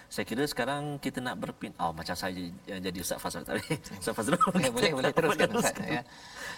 [0.06, 2.38] saya kira sekarang kita nak berpin oh macam saya
[2.70, 3.66] jadi Ustaz Fazrul tadi
[3.98, 6.06] Ustaz Fazrul ya, boleh boleh teruskan Ustaz ya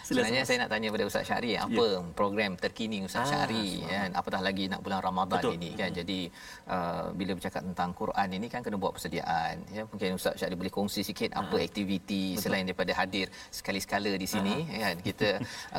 [0.05, 2.05] sebenarnya saya nak tanya pada Ustaz Syahri apa ya.
[2.12, 5.57] program terkini Ustaz ah, Syahri kan apatah lagi nak bulan Ramadan Betul.
[5.57, 5.99] ini kan hmm.
[6.05, 6.21] jadi
[6.69, 10.69] uh, bila bercakap tentang Quran ini kan kena buat persediaan ya mungkin Ustaz Syahri boleh
[10.69, 11.49] kongsi sikit ah.
[11.49, 12.45] apa aktiviti Betul.
[12.45, 14.85] selain daripada hadir sekali-sekala di sini ah.
[14.85, 15.29] kan kita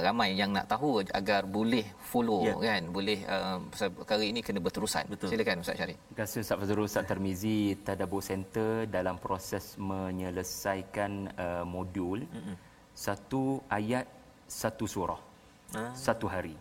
[0.02, 2.74] ramai yang nak tahu agar boleh follow ya.
[2.74, 3.62] kan boleh uh,
[4.02, 5.04] perkara ini kena berterusan.
[5.12, 5.28] Betul.
[5.30, 5.98] Silakan Ustaz Syarif.
[6.00, 12.56] Terima kasih Ustaz Fazrul Ustaz Termizi Tadabur Center dalam proses menyelesaikan uh, modul mm-hmm.
[12.96, 14.08] satu ayat
[14.48, 15.34] satu surah
[15.74, 15.90] Ah.
[15.98, 16.54] satu hari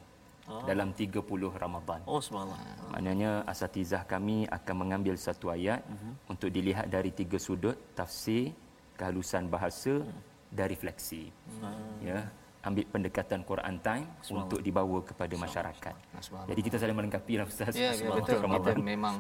[0.69, 1.17] dalam 30
[1.65, 2.01] Ramadan.
[2.05, 2.93] Oh subhanallah.
[2.93, 6.13] Maknanya asatizah kami akan mengambil satu ayat uh-huh.
[6.29, 8.53] untuk dilihat dari tiga sudut tafsir,
[8.99, 10.21] kehalusan bahasa uh-huh.
[10.53, 11.33] dan refleksi.
[11.33, 11.73] Uh-huh.
[12.05, 12.29] Ya,
[12.63, 15.95] ambil pendekatan Quran time untuk dibawa kepada masyarakat.
[16.51, 17.75] Jadi kita saling melengkapi lah Ustaz.
[17.75, 18.39] Ya, ya betul.
[18.39, 19.15] Kita memang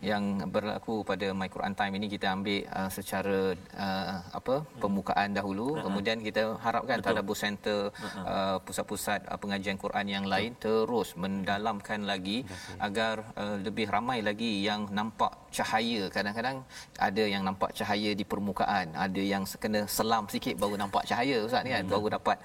[0.00, 3.38] yang berlaku pada My Quran Time ini kita ambil uh, secara
[3.76, 5.84] uh, apa pembukaan dahulu uh-huh.
[5.84, 8.24] kemudian kita harapkan Tadabbur Center uh-huh.
[8.24, 12.86] uh, pusat-pusat uh, pengajian Quran yang lain terus mendalamkan lagi uh-huh.
[12.86, 16.08] agar uh, lebih ramai lagi yang nampak cahaya.
[16.08, 16.64] Kadang-kadang
[16.96, 21.60] ada yang nampak cahaya di permukaan, ada yang kena selam sikit baru nampak cahaya Ustaz
[21.64, 21.92] ni kan, uh-huh.
[21.92, 22.36] baru dapat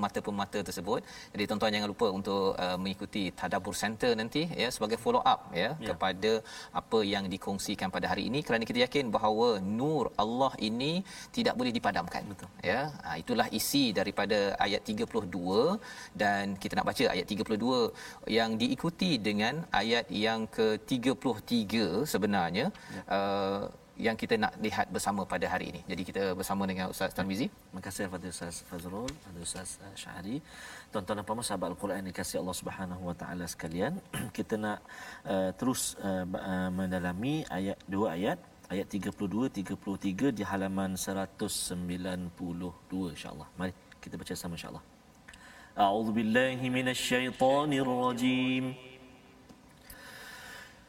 [0.00, 1.00] permata-permata tersebut.
[1.32, 5.68] Jadi tuan-tuan jangan lupa untuk uh, mengikuti Tadabbur Center nanti ya sebagai follow up ya,
[5.76, 6.32] ya kepada
[6.80, 10.92] apa yang dikongsikan pada hari ini kerana kita yakin bahawa nur Allah ini
[11.36, 12.24] tidak boleh dipadamkan.
[12.32, 12.48] Betul.
[12.70, 12.80] Ya.
[13.04, 15.76] Ha, itulah isi daripada ayat 32
[16.22, 23.00] dan kita nak baca ayat 32 yang diikuti dengan ayat yang ke-33 sebenarnya ya.
[23.16, 23.62] uh,
[24.06, 25.80] yang kita nak lihat bersama pada hari ini.
[25.90, 27.46] Jadi kita bersama dengan Ustaz Tarmizi.
[27.52, 30.36] Terima kasih kepada Ustaz Fazrul, kepada Ustaz uh, Syahri.
[30.92, 33.92] Tuan-tuan dan puan sahabat Al-Quran dikasihi Allah Subhanahu Wa Taala sekalian,
[34.38, 34.78] kita nak
[35.32, 38.38] uh, terus uh, uh, mendalami ayat dua ayat
[38.72, 43.48] ayat 32 33 di halaman 192 insya-Allah.
[43.60, 44.84] Mari kita baca sama insya-Allah.
[45.84, 48.64] A'udzu billahi minasyaitonir rajim.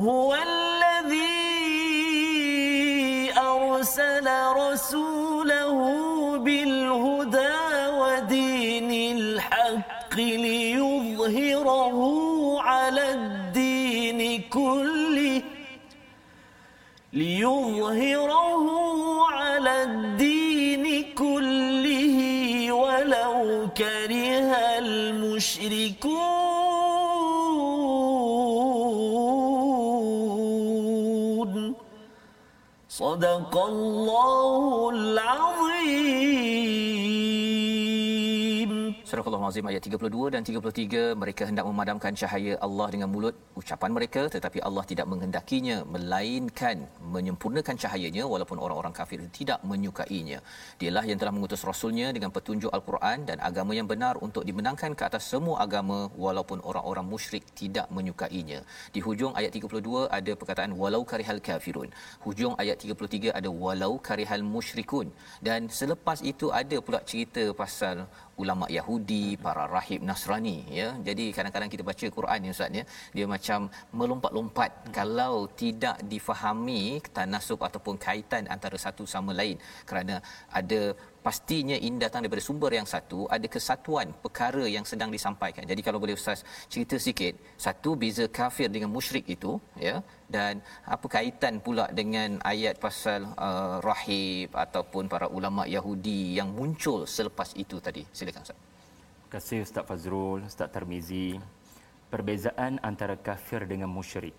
[0.00, 1.30] هو الذي
[3.38, 5.78] أرسل رسوله
[6.38, 7.56] بالهدى
[8.00, 11.98] ودين الحق ليظهره
[12.62, 15.42] على الدين كله
[17.12, 18.49] ليظهره
[32.99, 35.58] صدق الله العظيم
[39.50, 44.58] Al-Azim ayat 32 dan 33 mereka hendak memadamkan cahaya Allah dengan mulut ucapan mereka tetapi
[44.68, 46.76] Allah tidak menghendakinya melainkan
[47.14, 50.38] menyempurnakan cahayanya walaupun orang-orang kafir tidak menyukainya.
[50.82, 55.02] Dialah yang telah mengutus rasulnya dengan petunjuk Al-Quran dan agama yang benar untuk dimenangkan ke
[55.08, 58.62] atas semua agama walaupun orang-orang musyrik tidak menyukainya.
[58.94, 61.90] Di hujung ayat 32 ada perkataan walau karihal kafirun.
[62.22, 65.10] Hujung ayat 33 ada walau karihal musyrikun
[65.42, 68.06] dan selepas itu ada pula cerita pasal
[68.42, 70.88] ulama Yahudi, para rahib Nasrani ya.
[71.08, 72.84] Jadi kadang-kadang kita baca Quran ni ustaz ya,
[73.16, 73.68] dia macam
[74.00, 74.92] melompat-lompat hmm.
[74.98, 76.82] kalau tidak difahami
[77.16, 79.56] tanasub ataupun kaitan antara satu sama lain
[79.88, 80.16] kerana
[80.60, 80.80] ada
[81.26, 85.98] pastinya ini datang daripada sumber yang satu ada kesatuan perkara yang sedang disampaikan jadi kalau
[86.02, 86.40] boleh ustaz
[86.72, 87.34] cerita sikit
[87.66, 89.52] satu beza kafir dengan musyrik itu
[89.86, 89.96] ya
[90.36, 90.54] dan
[90.94, 97.52] apa kaitan pula dengan ayat pasal uh, rahib ataupun para ulama Yahudi yang muncul selepas
[97.64, 98.58] itu tadi silakan ustaz
[99.30, 101.38] Terima kasih Ustaz Fazrul, Ustaz Tarmizi.
[102.10, 104.34] Perbezaan antara kafir dengan musyrik.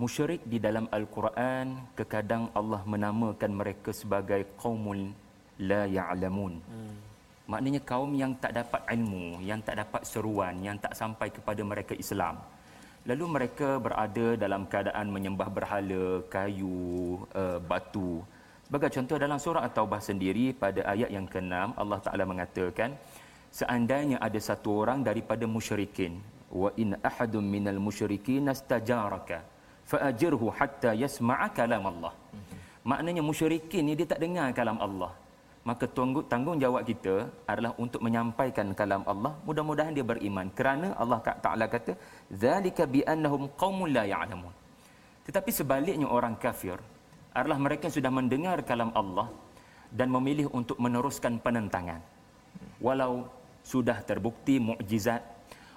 [0.00, 5.12] Musyrik di dalam Al-Quran, kekadang Allah menamakan mereka sebagai qaumul
[5.68, 6.54] la ya'lamun.
[6.70, 6.96] Hmm.
[7.50, 11.94] Maknanya kaum yang tak dapat ilmu, yang tak dapat seruan, yang tak sampai kepada mereka
[12.04, 12.38] Islam.
[13.08, 18.22] Lalu mereka berada dalam keadaan menyembah berhala, kayu, uh, batu.
[18.70, 22.94] Sebagai contoh dalam surah At-Taubah sendiri pada ayat yang ke-6 Allah Taala mengatakan
[23.50, 26.22] seandainya ada satu orang daripada musyrikin
[26.54, 29.42] wa in ahadun minal musyrikin astajaraka
[29.90, 32.14] faajirhu hatta yasma'a kalam Allah.
[32.90, 35.10] Maknanya musyrikin ni dia tak dengar kalam Allah
[35.60, 35.84] maka
[36.32, 39.32] tanggungjawab kita adalah untuk menyampaikan kalam Allah.
[39.44, 40.48] Mudah-mudahan dia beriman.
[40.58, 41.92] Kerana Allah Taala kata
[42.32, 43.44] zalika bi annahum
[43.92, 44.54] la ya'lamun.
[45.28, 46.80] Tetapi sebaliknya orang kafir
[47.36, 49.28] adalah mereka yang sudah mendengar kalam Allah
[49.92, 52.00] dan memilih untuk meneruskan penentangan.
[52.80, 53.28] Walau
[53.60, 55.20] sudah terbukti mukjizat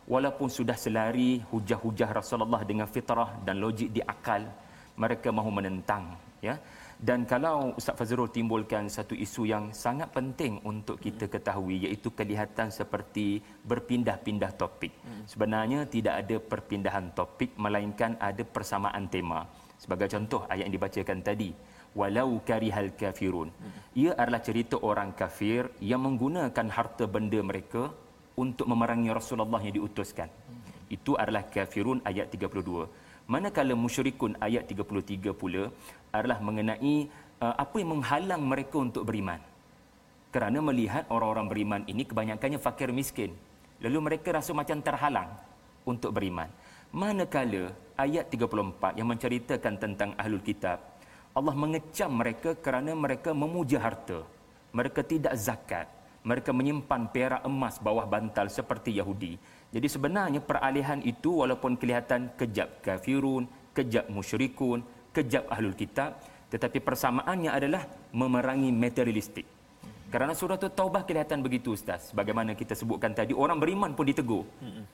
[0.08, 4.48] walaupun sudah selari hujah-hujah Rasulullah dengan fitrah dan logik di akal
[4.96, 6.56] mereka mahu menentang ya.
[7.04, 12.72] Dan kalau Ustaz Fazrul timbulkan satu isu yang sangat penting untuk kita ketahui iaitu kelihatan
[12.72, 14.96] seperti berpindah-pindah topik.
[15.28, 19.44] Sebenarnya tidak ada perpindahan topik melainkan ada persamaan tema.
[19.76, 21.52] Sebagai contoh ayat yang dibacakan tadi,
[21.92, 23.52] walau karihal kafirun.
[24.00, 27.92] Ia adalah cerita orang kafir yang menggunakan harta benda mereka
[28.39, 30.32] untuk memerangi Rasulullah yang diutuskan.
[30.88, 33.28] Itu adalah kafirun ayat 32.
[33.28, 35.68] Manakala musyrikun ayat 33 pula
[36.13, 37.10] adalah mengenai
[37.41, 39.41] uh, apa yang menghalang mereka untuk beriman.
[40.30, 43.34] Kerana melihat orang-orang beriman ini kebanyakannya fakir miskin.
[43.82, 45.30] Lalu mereka rasa macam terhalang
[45.84, 46.47] untuk beriman.
[46.93, 50.78] Manakala ayat 34 yang menceritakan tentang ahlul kitab,
[51.34, 54.21] Allah mengecam mereka kerana mereka memuja harta.
[54.73, 55.89] Mereka tidak zakat.
[56.23, 59.36] Mereka menyimpan perak emas bawah bantal seperti Yahudi.
[59.73, 66.17] Jadi sebenarnya peralihan itu walaupun kelihatan kejap kafirun, kejap musyrikun, kejap ahlul kitab,
[66.49, 69.45] tetapi persamaannya adalah memerangi materialistik.
[70.13, 72.13] Kerana surah tu taubah kelihatan begitu Ustaz.
[72.13, 74.45] Bagaimana kita sebutkan tadi, orang beriman pun ditegur.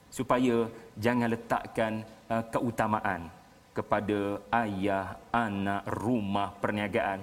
[0.07, 0.63] Supaya
[0.95, 3.27] jangan letakkan uh, keutamaan
[3.75, 7.19] kepada ayah, anak, rumah, perniagaan.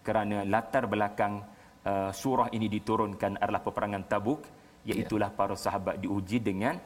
[0.00, 1.44] Kerana latar belakang
[1.84, 4.40] uh, surah ini diturunkan adalah peperangan tabuk.
[4.88, 5.36] Iaitulah ya.
[5.36, 6.80] para sahabat diuji dengan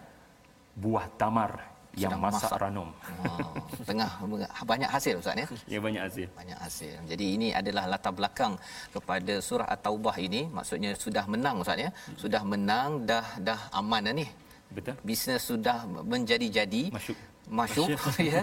[0.75, 2.88] buah tamar yang masak, masak ranum.
[2.92, 3.57] Wow.
[3.88, 4.11] Tengah
[4.70, 5.46] banyak hasil Ustaz ya.
[5.64, 6.27] Ya banyak hasil.
[6.37, 6.96] Banyak hasil.
[7.09, 8.55] Jadi ini adalah latar belakang
[8.92, 11.90] kepada surah At-Taubah ini maksudnya sudah menang Ustaz ya.
[12.20, 14.27] Sudah menang dah dah aman dah ni.
[14.68, 14.94] Betul.
[15.01, 16.92] Bisnes sudah menjadi-jadi.
[16.92, 17.16] Masyuk.
[17.49, 17.89] Masyuk
[18.31, 18.41] ya.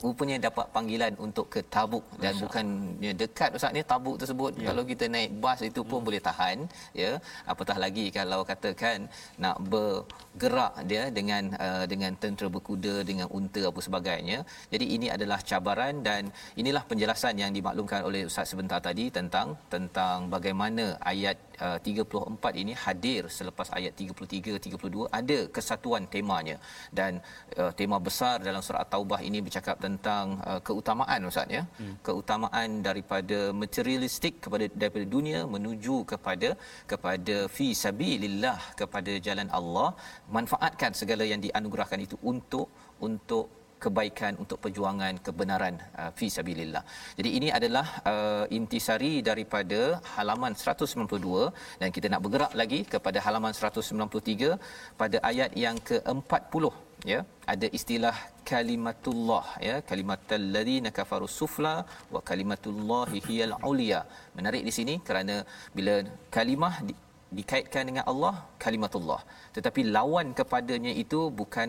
[0.00, 2.04] Rupanya dapat panggilan untuk ke Tabuk.
[2.22, 2.42] Dan Masya.
[2.42, 4.52] bukannya dekat ustaz ni Tabuk tersebut.
[4.56, 4.66] Ya.
[4.70, 6.06] kalau kita naik bas itu pun hmm.
[6.08, 6.58] boleh tahan
[7.02, 7.12] ya.
[7.52, 9.10] Apatah lagi kalau katakan
[9.42, 14.38] nak bergerak dia dengan uh, dengan tentera berkuda dengan unta apa sebagainya.
[14.72, 16.22] Jadi ini adalah cabaran dan
[16.60, 22.72] inilah penjelasan yang dimaklumkan oleh ustaz sebentar tadi tentang tentang bagaimana ayat uh, 34 ini
[22.84, 26.56] hadir selepas ayat 33 32 ada kesatuan temanya.
[26.98, 27.12] Dan
[27.60, 31.94] uh, tema besar dalam surah taubah ini bercakap tentang tentang uh, keutamaan ustaz ya hmm.
[32.06, 36.48] keutamaan daripada materialistik kepada daripada dunia menuju kepada
[36.92, 39.88] kepada fi sabilillah kepada jalan Allah
[40.36, 42.68] manfaatkan segala yang dianugerahkan itu untuk
[43.08, 43.46] untuk
[43.84, 46.82] kebaikan untuk perjuangan kebenaran uh, fi sabilillah.
[47.18, 49.80] Jadi ini adalah uh, intisari daripada
[50.16, 51.48] halaman 192
[51.80, 54.60] dan kita nak bergerak lagi kepada halaman 193
[55.00, 57.20] pada ayat yang ke-40 ya
[57.52, 58.16] ada istilah
[58.50, 61.74] kalimatullah ya kalimatul ladzina kafaru sufla
[62.14, 64.00] wa kalimatullahi hiyal ulia
[64.38, 65.36] menarik di sini kerana
[65.76, 65.94] bila
[66.36, 66.94] kalimah di,
[67.38, 68.34] dikaitkan dengan Allah
[68.64, 69.20] kalimatullah.
[69.56, 71.68] Tetapi lawan kepadanya itu bukan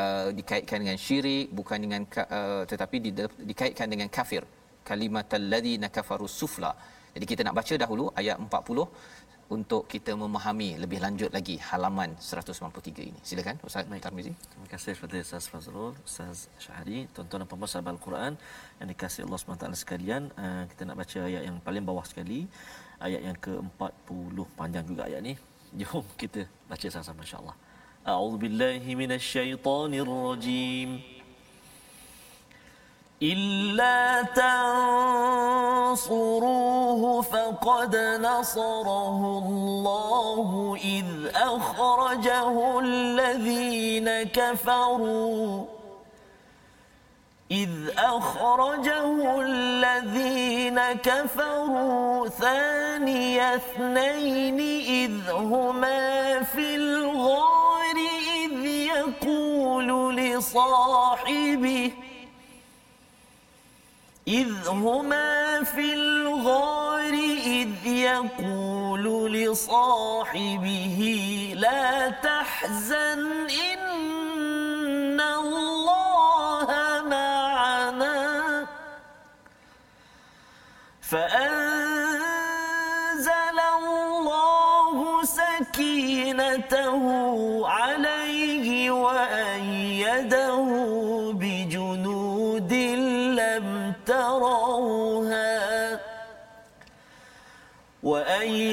[0.00, 2.02] uh, dikaitkan dengan syirik bukan dengan
[2.38, 3.10] uh, tetapi di,
[3.50, 4.44] dikaitkan dengan kafir.
[4.90, 6.72] Kalimatul ladzina kafaru sufla.
[7.14, 8.86] Jadi kita nak baca dahulu ayat 40
[9.50, 13.20] untuk kita memahami lebih lanjut lagi halaman 193 ini.
[13.28, 14.02] Silakan Ustaz Baik.
[14.06, 14.32] Tarmizi.
[14.50, 18.32] Terima kasih kepada Ustaz Fazrul, Ustaz Syahri, tuan-tuan dan pemirsa Al-Quran
[18.78, 20.22] yang dikasihi Allah SWT sekalian.
[20.38, 22.46] Uh, kita nak baca ayat yang paling bawah sekali,
[23.02, 25.34] ayat yang ke-40 panjang juga ayat ni.
[25.82, 27.56] Jom kita baca sama-sama insya-Allah.
[28.06, 30.90] A'udzubillahi minasyaitonirrajim.
[30.94, 31.19] rajim.
[33.22, 34.22] إلا
[35.92, 41.06] تنصروه فقد نصره الله إذ
[41.36, 45.64] أخرجه الذين كفروا.
[47.50, 57.96] إذ أخرجه الذين كفروا ثاني اثنين إذ هما في الغار
[58.44, 61.92] إذ يقول لصاحبه
[64.30, 67.12] إذ هما في الغار
[67.46, 70.98] إذ يقول لصاحبه
[71.56, 73.26] لا تحزن
[73.74, 76.68] إن الله
[77.10, 78.66] معنا.
[81.02, 82.00] فأنزل
[83.78, 87.02] الله سكينته
[87.68, 87.79] عليه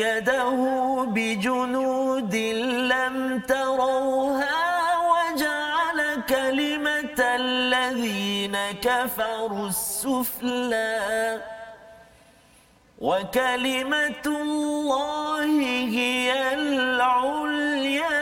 [0.07, 4.59] وأيده بجنود لم تروها
[5.11, 11.41] وجعل كلمة الذين كفروا السفلى.
[12.99, 15.45] وكلمة الله
[15.99, 18.17] هي العليا.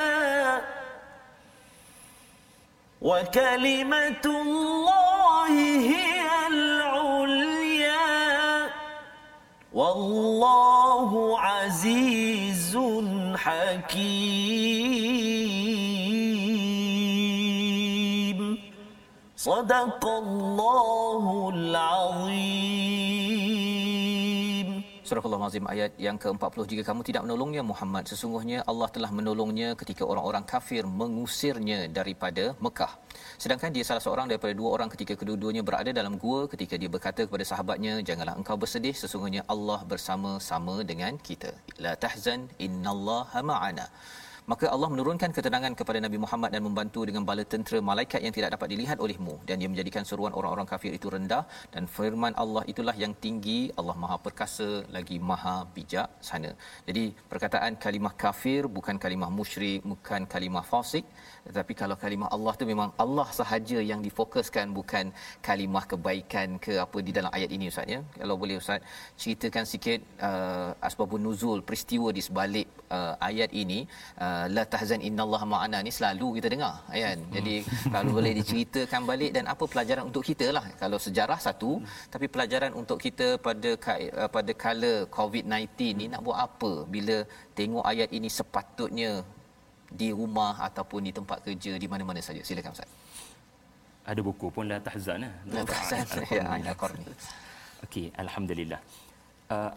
[3.01, 6.14] وكلمة الله هي
[9.75, 12.77] والله عزيز
[13.35, 14.05] حكيم.
[19.35, 23.44] صدق الله العظيم.
[25.05, 30.01] Surah Al-Azim ayat yang ke-40 jika kamu tidak menolongnya Muhammad sesungguhnya Allah telah menolongnya ketika
[30.01, 32.89] orang-orang kafir mengusirnya daripada Mekah.
[33.37, 36.49] Sedangkan dia salah seorang daripada dua orang ketika kedua-duanya berada dalam gua.
[36.49, 41.53] Ketika dia berkata kepada sahabatnya janganlah engkau bersedih sesungguhnya Allah bersama-sama dengan kita.
[41.85, 43.85] La tahzan innallaha ma'ana
[44.51, 48.51] maka Allah menurunkan ketenangan kepada Nabi Muhammad dan membantu dengan bala tentera malaikat yang tidak
[48.55, 49.35] dapat dilihat olehmu.
[49.47, 51.43] Dan dia menjadikan seruan orang-orang kafir itu rendah.
[51.73, 53.59] Dan firman Allah itulah yang tinggi.
[53.79, 56.51] Allah Maha perkasa lagi Maha bijak sana
[56.89, 61.05] jadi perkataan kalimah kafir bukan kalimah musyrik bukan kalimah fasik.
[61.47, 65.05] Tetapi kalau kalimah Allah tu memang Allah sahaja yang difokuskan bukan
[65.47, 67.99] kalimah kebaikan ke apa di dalam ayat ini ustaz ya.
[68.19, 68.81] Kalau boleh ustaz
[69.21, 72.67] ceritakan sikit uh, asbabun nuzul peristiwa di sebalik
[72.97, 73.79] uh, ayat ini.
[74.25, 77.19] Uh, la tahzan innallaha ma'ana ni selalu kita dengar kan?
[77.35, 77.55] Jadi
[77.93, 80.65] kalau boleh diceritakan balik dan apa pelajaran untuk kita lah.
[80.81, 81.71] Kalau sejarah satu
[82.13, 83.71] tapi pelajaran untuk kita pada
[84.21, 85.69] uh, pada kala covid-19
[85.99, 86.71] ni nak buat apa?
[86.95, 87.17] Bila
[87.59, 89.11] tengok ayat ini sepatutnya
[90.01, 92.41] di rumah ataupun di tempat kerja di mana-mana saja.
[92.47, 92.89] Silakan ustaz.
[94.11, 95.33] Ada buku pun la tahzan eh?
[95.55, 96.05] La tahzan.
[96.37, 97.05] Ya al-qarni.
[97.85, 98.81] Okey alhamdulillah.
[99.55, 99.71] Uh,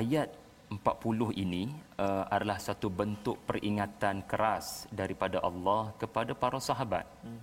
[0.00, 0.28] ayat
[0.70, 7.06] 40 ini uh, adalah satu bentuk peringatan keras daripada Allah kepada para sahabat.
[7.24, 7.40] Hmm.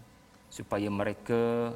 [0.52, 1.72] supaya mereka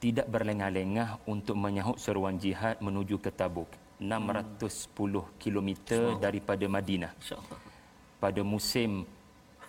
[0.00, 3.68] tidak berlengah-lengah untuk menyahut seruan jihad menuju ke Tabuk.
[4.00, 4.96] 610
[5.36, 5.70] km
[6.16, 7.12] daripada Madinah.
[8.16, 9.04] Pada musim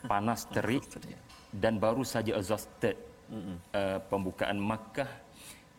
[0.07, 0.87] panas terik
[1.51, 2.95] dan baru saja exhausted
[3.75, 5.11] uh, pembukaan Makkah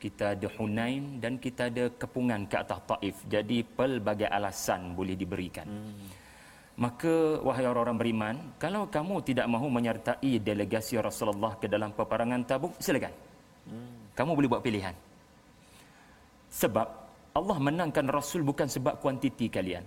[0.02, 3.16] kita ada Hunain dan kita ada kepungan ke atas Taif.
[3.30, 5.70] Jadi pelbagai alasan boleh diberikan.
[5.70, 6.10] Hmm.
[6.82, 12.74] Maka wahai orang-orang beriman, kalau kamu tidak mahu menyertai delegasi Rasulullah ke dalam peperangan Tabuk,
[12.82, 13.14] silakan.
[13.70, 14.10] Hmm.
[14.18, 14.96] Kamu boleh buat pilihan.
[16.50, 16.88] Sebab
[17.38, 19.86] Allah menangkan Rasul bukan sebab kuantiti kalian.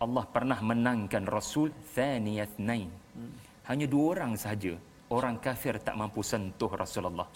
[0.00, 2.88] Allah pernah menangkan Rasul thaniyatnain.
[2.88, 3.34] Hmm.
[3.68, 4.74] Hanya dua orang sahaja
[5.12, 7.28] orang kafir tak mampu sentuh Rasulullah.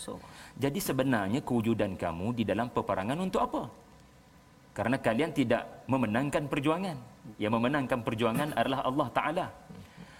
[0.56, 3.62] Jadi sebenarnya kewujudan kamu di dalam peperangan untuk apa?
[4.72, 6.96] Karena kalian tidak memenangkan perjuangan.
[7.36, 9.46] Yang memenangkan perjuangan adalah Allah Taala.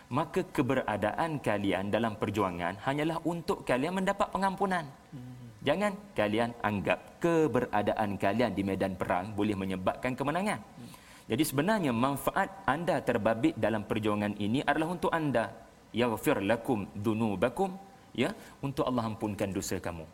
[0.08, 4.84] Maka keberadaan kalian dalam perjuangan hanyalah untuk kalian mendapat pengampunan.
[5.62, 10.60] Jangan kalian anggap keberadaan kalian di medan perang boleh menyebabkan kemenangan.
[11.28, 15.52] Jadi sebenarnya manfaat anda terbabit dalam perjuangan ini adalah untuk anda
[16.00, 17.70] yaghfir lakum dunubakum
[18.22, 18.30] ya
[18.66, 20.06] untuk Allah ampunkan dosa kamu.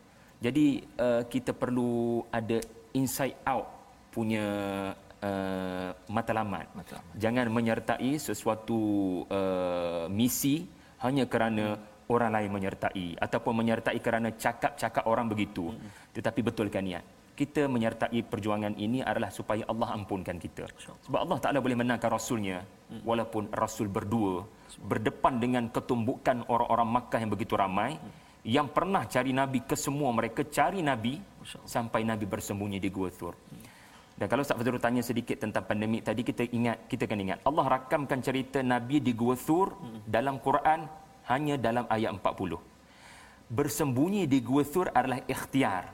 [0.45, 0.67] Jadi
[1.01, 2.59] uh, kita perlu ada
[2.93, 3.67] inside out
[4.13, 4.47] punya
[5.25, 6.67] uh, matlamat.
[6.77, 7.15] matlamat.
[7.17, 8.81] Jangan menyertai sesuatu
[9.29, 10.69] uh, misi
[11.01, 12.13] hanya kerana hmm.
[12.13, 15.73] orang lain menyertai ataupun menyertai kerana cakap-cakap orang begitu.
[15.73, 15.89] Hmm.
[16.13, 17.05] Tetapi betulkan niat.
[17.35, 20.71] Kita menyertai perjuangan ini adalah supaya Allah ampunkan kita.
[21.03, 23.03] Sebab Allah Taala boleh menangkan rasulnya hmm.
[23.03, 24.47] walaupun rasul berdua
[24.81, 27.99] berdepan dengan ketumbukan orang-orang Makkah yang begitu ramai
[28.45, 31.17] yang pernah cari nabi ke semua mereka cari nabi
[31.65, 33.33] sampai nabi bersembunyi di gua Thur.
[34.15, 37.67] Dan kalau Ustaz Fadzul tanya sedikit tentang pandemik tadi kita ingat kita kan ingat Allah
[37.67, 40.87] rakamkan cerita nabi di gua Thur dalam Quran
[41.33, 42.61] hanya dalam ayat 40.
[43.49, 45.89] Bersembunyi di gua Thur adalah ikhtiar.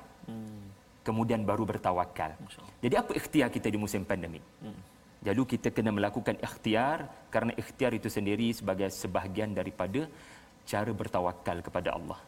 [1.07, 2.35] Kemudian baru bertawakal.
[2.83, 4.43] Jadi apa ikhtiar kita di musim pandemik?
[5.27, 6.99] Jadi kita kena melakukan ikhtiar
[7.33, 10.09] kerana ikhtiar itu sendiri sebagai sebahagian daripada
[10.71, 12.21] cara bertawakal kepada Allah.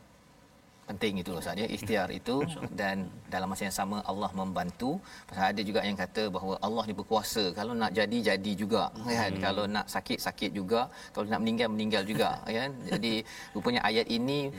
[0.90, 2.36] Penting itu Ustaz ya, ikhtiar itu
[2.80, 4.90] dan dalam masa yang sama Allah membantu.
[5.28, 7.44] Pasal ada juga yang kata bahawa Allah ni berkuasa.
[7.58, 9.32] Kalau nak jadi jadi juga kan.
[9.32, 9.42] Hmm.
[9.46, 10.80] Kalau nak sakit sakit juga,
[11.14, 12.70] kalau nak meninggal meninggal juga kan.
[12.92, 13.24] Jadi
[13.56, 14.52] rupanya ayat ini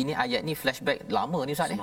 [0.00, 1.78] ini ayat ni flashback lama ni Ustaz ya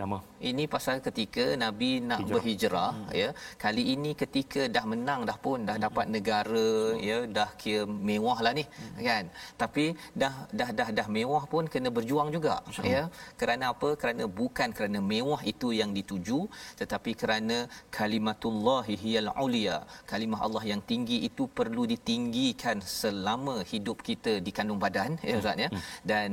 [0.00, 0.18] lama.
[0.50, 2.34] Ini pasal ketika Nabi nak Hijrah.
[2.34, 3.12] berhijrah hmm.
[3.20, 3.28] ya.
[3.64, 5.84] Kali ini ketika dah menang dah pun dah hmm.
[5.86, 7.02] dapat negara hmm.
[7.08, 9.02] ya dah kira mewah lah ni hmm.
[9.08, 9.24] kan.
[9.62, 9.84] Tapi
[10.22, 12.86] dah dah dah dah mewah pun kena berjuang juga hmm.
[12.94, 13.02] ya.
[13.40, 13.90] Kerana apa?
[14.02, 16.40] Kerana bukan kerana mewah itu yang dituju
[16.80, 17.58] tetapi kerana
[17.98, 19.78] kalimatullah hiyal ulia.
[20.12, 25.64] Kalimah Allah yang tinggi itu perlu ditinggikan selama hidup kita di kandung badan ya Ustaz
[25.64, 25.68] ya.
[25.70, 25.82] Hmm.
[26.10, 26.28] Dan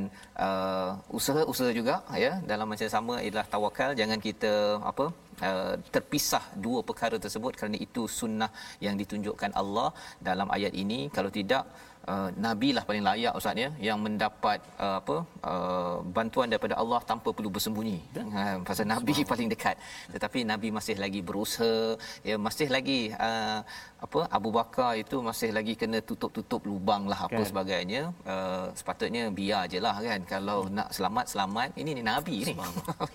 [0.47, 1.95] uh, usaha-usaha juga
[2.25, 4.53] ya dalam masa sama ialah tawakal jangan kita
[4.91, 5.05] apa
[5.47, 8.51] uh, terpisah dua perkara tersebut kerana itu sunnah
[8.85, 9.89] yang ditunjukkan Allah
[10.29, 10.99] dalam ayat ini.
[11.15, 11.63] Kalau tidak
[12.07, 15.15] uh, nabi lah paling layak ustaz ya yang mendapat uh, apa
[15.51, 17.99] uh, bantuan daripada Allah tanpa perlu bersembunyi.
[18.17, 19.75] Uh, pasal nabi paling dekat.
[20.13, 21.97] Tetapi nabi masih lagi berusaha
[22.29, 23.59] ya masih lagi uh,
[24.01, 27.49] apa Abu Bakar itu masih lagi kena tutup-tutup lubang lah apa kan.
[27.51, 28.01] sebagainya.
[28.25, 30.21] Uh, sepatutnya biar je lah kan.
[30.25, 30.73] Kalau hmm.
[30.77, 31.69] nak selamat selamat.
[31.77, 32.55] Ini ni nabi ni.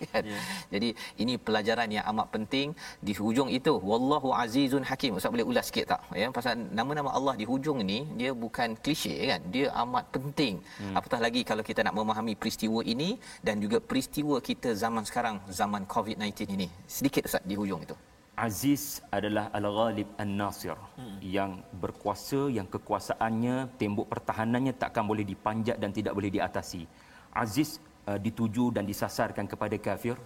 [0.06, 0.22] Kan?
[0.28, 0.42] yeah.
[0.72, 0.88] jadi
[1.22, 2.68] ini pelajaran yang amat penting.
[3.06, 5.18] Di hujung itu wallahu azizun hakim.
[5.18, 6.00] Ustaz boleh ulas sikit tak?
[6.14, 10.94] Ya pasal nama-nama Allah di hujung ni dia bukan klise kan dia amat penting hmm.
[10.98, 13.10] apatah lagi kalau kita nak memahami peristiwa ini
[13.46, 16.66] dan juga peristiwa kita zaman sekarang zaman covid-19 ini
[16.96, 17.96] sedikit ustaz di hujung itu
[18.36, 21.18] Aziz adalah Al-Ghalib An-Nasir hmm.
[21.24, 26.84] yang berkuasa yang kekuasaannya tembok pertahanannya takkan boleh dipanjat dan tidak boleh diatasi.
[27.32, 30.20] Aziz uh, dituju dan disasarkan kepada kafir.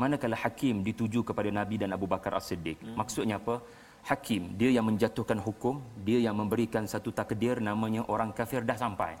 [0.00, 2.80] Manakala Hakim dituju kepada Nabi dan Abu Bakar As-Siddiq.
[2.80, 2.96] Hmm.
[3.04, 3.60] Maksudnya apa?
[4.06, 9.18] Hakim dia yang menjatuhkan hukum, dia yang memberikan satu takdir namanya orang kafir dah sampai.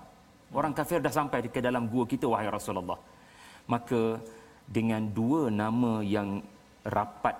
[0.54, 2.98] Orang kafir dah sampai ke dalam gua kita wahai Rasulullah.
[3.66, 4.22] Maka
[4.70, 6.38] dengan dua nama yang
[6.86, 7.34] rapat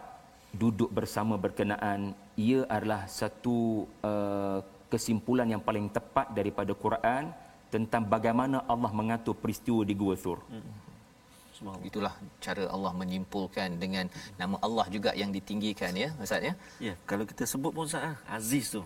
[0.51, 4.59] duduk bersama berkenaan ia adalah satu uh,
[4.91, 7.31] kesimpulan yang paling tepat daripada Quran
[7.71, 10.43] tentang bagaimana Allah mengatur peristiwa di Gua Thur.
[10.51, 10.86] Hmm.
[11.85, 16.55] Itulah cara Allah menyimpulkan dengan nama Allah juga yang ditinggikan ya Ustaz ya.
[16.81, 18.83] Ya, kalau kita sebut pun Ustaz ah, Aziz tu.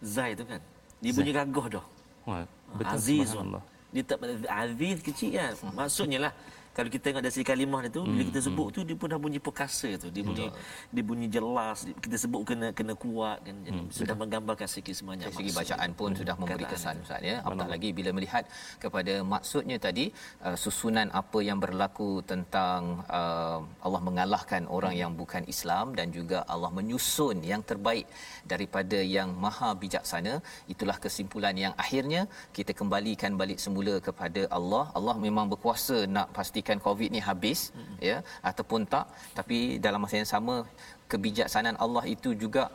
[0.00, 0.60] Zai tu kan.
[1.00, 1.86] Dia bunyi gagah dah.
[2.28, 2.44] Wah,
[2.76, 3.62] betul Aziz Allah.
[3.92, 5.52] Dia tak Aziz kecil kan.
[5.76, 6.32] Maksudnya lah
[6.70, 8.10] kalau kita tengok dari kalimah itu hmm.
[8.10, 8.74] bila kita sebut hmm.
[8.76, 10.58] tu dia pun dah bunyi perkasa tu dia bunyi hmm.
[10.94, 13.90] dia bunyi jelas kita sebut kena kena kuat kan jadi hmm.
[13.98, 16.20] sudah menggambarkan segi semuanya dari segi bacaan pun hmm.
[16.20, 18.44] sudah memberi kesan ustaz ya apatah lagi bila melihat
[18.84, 20.04] kepada maksudnya tadi
[20.46, 25.02] uh, susunan apa yang berlaku tentang uh, Allah mengalahkan orang hmm.
[25.02, 28.06] yang bukan Islam dan juga Allah menyusun yang terbaik
[28.52, 30.34] daripada yang maha bijaksana
[30.72, 32.22] itulah kesimpulan yang akhirnya
[32.56, 37.60] kita kembalikan balik semula kepada Allah Allah memang berkuasa nak pasti pastikan covid ni habis
[37.72, 37.96] hmm.
[38.08, 38.16] ya
[38.50, 39.06] ataupun tak
[39.38, 40.54] tapi dalam masa yang sama
[41.12, 42.68] kebijaksanaan Allah itu juga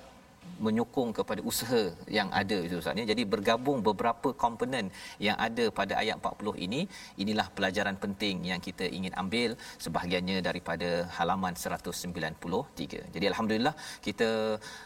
[0.66, 1.82] menyokong kepada usaha
[2.18, 3.04] yang ada itu Ustaz.
[3.12, 4.86] Jadi bergabung beberapa komponen
[5.28, 6.82] yang ada pada ayat 40 ini,
[7.24, 9.50] inilah pelajaran penting yang kita ingin ambil
[9.86, 13.16] sebahagiannya daripada halaman 193.
[13.16, 13.76] Jadi alhamdulillah
[14.08, 14.30] kita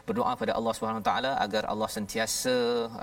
[0.07, 2.55] berdoa pada Allah Subhanahu taala agar Allah sentiasa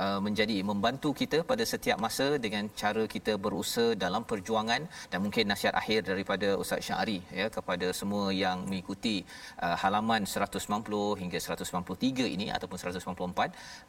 [0.04, 5.46] uh, menjadi membantu kita pada setiap masa dengan cara kita berusaha dalam perjuangan dan mungkin
[5.52, 9.16] nasihat akhir daripada Ustaz Syari ya kepada semua yang mengikuti
[9.64, 13.02] uh, halaman 190 hingga 193 ini ataupun 194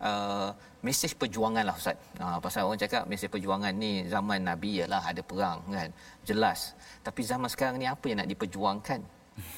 [0.01, 0.51] uh,
[0.86, 1.97] mesej perjuangan lah ustaz.
[2.18, 5.89] Uh, pasal orang cakap mesej perjuangan ni zaman nabi ialah ada perang kan.
[6.24, 6.74] Jelas.
[7.03, 8.99] Tapi zaman sekarang ni apa yang nak diperjuangkan?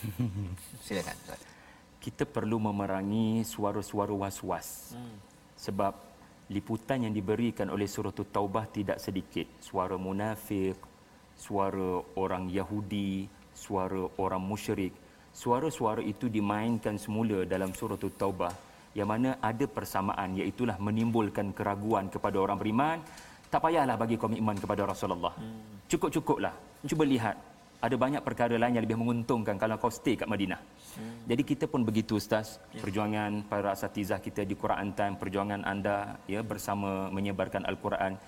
[0.85, 1.39] Silakan ustaz.
[1.99, 4.95] Kita perlu memerangi suara-suara was-was.
[4.95, 5.19] Hmm.
[5.59, 5.93] Sebab
[6.49, 9.45] liputan yang diberikan oleh surah Taubah tidak sedikit.
[9.59, 10.79] Suara munafik,
[11.37, 14.95] suara orang Yahudi, suara orang musyrik.
[15.29, 18.51] Suara-suara itu dimainkan semula dalam surah Taubah
[18.97, 22.97] yang mana ada persamaan iaitu menimbulkan keraguan kepada orang beriman.
[23.49, 25.33] Tak payahlah bagi komitmen kepada Rasulullah.
[25.33, 25.85] Hmm.
[25.89, 26.53] cukup-cukuplah.
[26.85, 27.35] Cuba lihat
[27.79, 30.61] ada banyak perkara lain yang lebih menguntungkan kalau kau stay kat Madinah.
[30.99, 31.25] Hmm.
[31.25, 32.61] jadi kita pun begitu ustaz.
[32.73, 32.81] Ya.
[32.83, 38.21] perjuangan para asatizah kita di Quran Time perjuangan anda ya bersama menyebarkan al-Quran.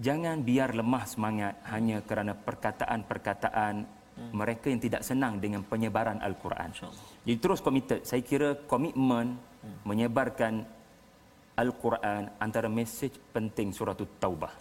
[0.00, 4.32] Jangan biar lemah semangat hanya kerana perkataan-perkataan hmm.
[4.32, 6.72] mereka yang tidak senang dengan penyebaran al-Quran.
[7.28, 9.36] Jadi terus komited saya kira komitmen
[9.84, 10.64] menyebarkan
[11.62, 14.52] Al-Quran antara mesej penting surah Taubah.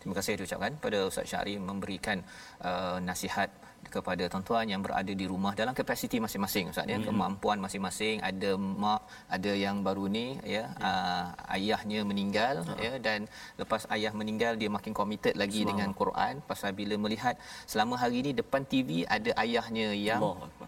[0.00, 2.20] Terima kasih diucapkan pada Ustaz Syari memberikan
[2.60, 3.48] uh, nasihat
[3.88, 7.08] kepada tuan-tuan yang berada di rumah dalam kapasiti masing-masing Ustaz ya, hmm.
[7.08, 9.00] kemampuan masing-masing, ada mak,
[9.36, 10.64] ada yang baru ni ya, ya.
[10.88, 11.26] Uh,
[11.56, 13.30] ayahnya meninggal uh ya dan
[13.60, 15.70] lepas ayah meninggal dia makin committed lagi Semang.
[15.70, 17.38] dengan Quran pasal bila melihat
[17.70, 20.20] selama hari ini depan TV ada ayahnya yang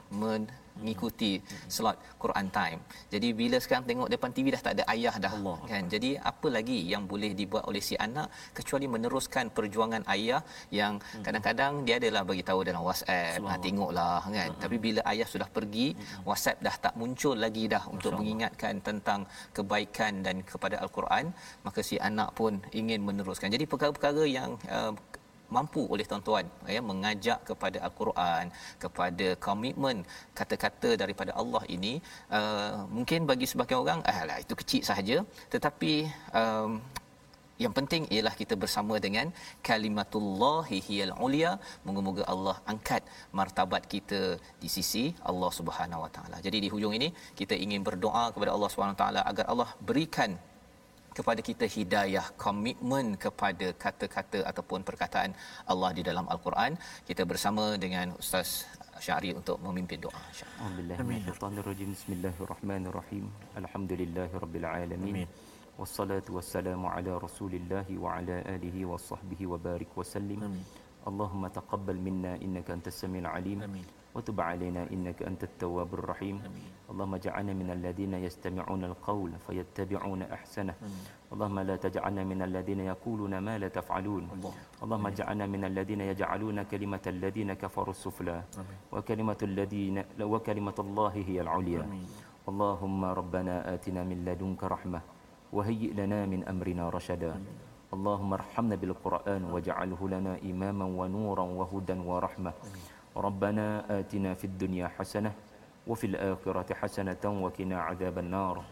[0.08, 0.48] men-
[0.80, 1.32] mengikuti
[1.74, 2.80] slot Quran time.
[3.12, 5.58] Jadi bila sekarang tengok depan TV dah tak ada ayah dah Allah.
[5.70, 5.84] kan.
[5.94, 10.40] Jadi apa lagi yang boleh dibuat oleh si anak kecuali meneruskan perjuangan ayah
[10.80, 11.24] yang hmm.
[11.26, 14.50] kadang-kadang dia adalah bagi tahu dalam WhatsApp, ha, tengoklah kan.
[14.52, 14.60] Hmm.
[14.62, 16.28] Tapi bila ayah sudah pergi, hmm.
[16.28, 19.20] WhatsApp dah tak muncul lagi dah untuk mengingatkan tentang
[19.56, 21.32] kebaikan dan kepada al-Quran,
[21.66, 23.48] maka si anak pun ingin meneruskan.
[23.56, 24.92] Jadi perkara-perkara yang uh,
[25.54, 28.44] mampu oleh tuan-tuan ya mengajak kepada al-Quran
[28.84, 29.98] kepada komitmen
[30.38, 31.94] kata-kata daripada Allah ini
[32.38, 35.18] uh, mungkin bagi sebagian orang alah itu kecil sahaja
[35.54, 35.92] tetapi
[36.40, 36.72] um,
[37.64, 39.26] yang penting ialah kita bersama dengan
[39.68, 41.52] kalimatullahi hiyal ulia
[41.86, 43.02] moga-moga Allah angkat
[43.38, 44.20] martabat kita
[44.62, 46.36] di sisi Allah Subhanahu Wa Taala.
[46.46, 47.08] Jadi di hujung ini
[47.40, 50.32] kita ingin berdoa kepada Allah Subhanahu Wa Taala agar Allah berikan
[51.16, 55.30] kepada kita hidayah komitmen kepada kata-kata ataupun perkataan
[55.72, 56.72] Allah di dalam al-Quran.
[57.08, 58.50] Kita bersama dengan ustaz
[59.06, 60.96] Syari untuk memimpin doa insyaallah
[61.96, 63.24] bismillahirrahmanirrahim.
[63.60, 65.18] Alhamdulillahirabbil alamin.
[65.80, 70.40] Wassalatu wassalamu ala rasulillah wa ala alihi wa sahbihi wa barik wa sallim.
[71.08, 73.60] Allahumma taqabbal minna innaka antas samiul alim.
[73.68, 73.84] Amin
[74.16, 76.70] وتب علينا إنك أنت التواب الرحيم أمين.
[76.90, 81.04] اللهم اجعلنا من الذين يستمعون القول فيتبعون أحسنه أمين.
[81.32, 84.54] اللهم لا تجعلنا من الذين يقولون ما لا تفعلون الله.
[84.82, 88.38] اللهم اجعلنا من الذين يجعلون كلمة الذين كفروا السفلى
[88.92, 92.08] وكلمة الذين وكلمة الله هي العليا أمين.
[92.48, 95.00] اللهم ربنا آتنا من لدنك رحمة
[95.52, 97.56] وهيئ لنا من أمرنا رشدا أمين.
[97.92, 102.95] اللهم ارحمنا بالقرآن واجعله لنا إماما ونورا وهدى ورحمة أمين.
[103.17, 105.31] ربنا آتنا في الدنيا حسنة
[105.87, 108.63] وفي الآخرة حسنة وقنا عذاب النار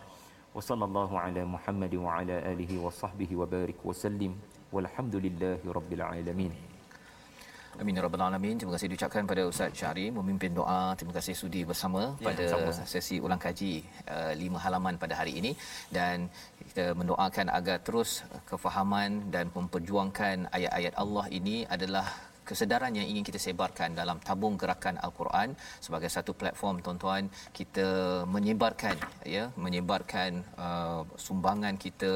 [0.56, 4.32] وصلى الله على محمد وعلى آله وصحبه وبارك وسلم
[4.74, 6.54] والحمد لله رب العالمين
[7.80, 8.60] Amin ya rabbal alamin.
[8.60, 10.98] Terima kasih diucapkan pada Ustaz Syari memimpin doa.
[11.00, 15.40] Terima kasih sudi bersama ya, pada sama sesi ulang kaji uh, lima halaman pada hari
[15.40, 15.52] ini
[15.98, 16.28] dan
[16.66, 22.04] kita mendoakan agar terus kefahaman dan memperjuangkan ayat-ayat Allah ini adalah
[22.49, 25.49] kesedaran yang ingin kita sebarkan dalam tabung gerakan al-Quran.
[25.87, 27.25] Sebagai satu platform tuan-tuan
[27.59, 27.87] kita
[28.35, 28.97] menyebarkan
[29.37, 30.31] ya menyebarkan
[30.65, 32.13] uh, sumbangan kita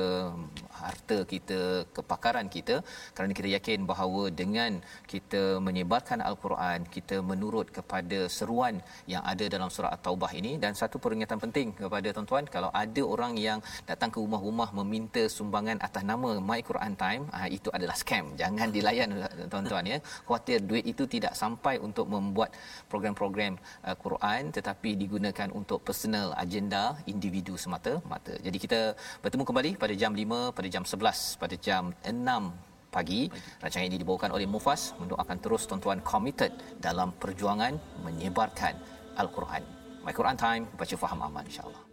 [0.80, 1.60] harta kita
[1.96, 2.76] kepakaran kita.
[3.16, 4.78] Kerana kita yakin bahawa dengan
[5.12, 8.74] kita menyebarkan al-Quran kita menurut kepada seruan
[9.12, 10.52] yang ada dalam surah at-taubah ini.
[10.62, 13.58] Dan satu peringatan penting kepada tuan-tuan kalau ada orang yang
[13.90, 18.36] datang ke rumah-rumah meminta sumbangan atas nama My Quran Time uh, itu adalah scam.
[18.40, 19.08] Jangan dilayan
[19.52, 22.50] tuan-tuan ya khuatir duit itu tidak sampai untuk membuat
[22.90, 23.54] program-program
[23.86, 28.34] uh, Quran tetapi digunakan untuk personal agenda individu semata-mata.
[28.46, 28.80] Jadi kita
[29.22, 33.28] bertemu kembali pada jam 5 pada jam 11 pada jam 6 pagi.
[33.62, 38.74] Rancangan ini dibawakan oleh Mufas mendoakan terus tuan-tuan committed dalam perjuangan menyebarkan
[39.20, 39.62] Al-Quran.
[40.06, 41.87] My Quran Time baca faham aman insya-Allah.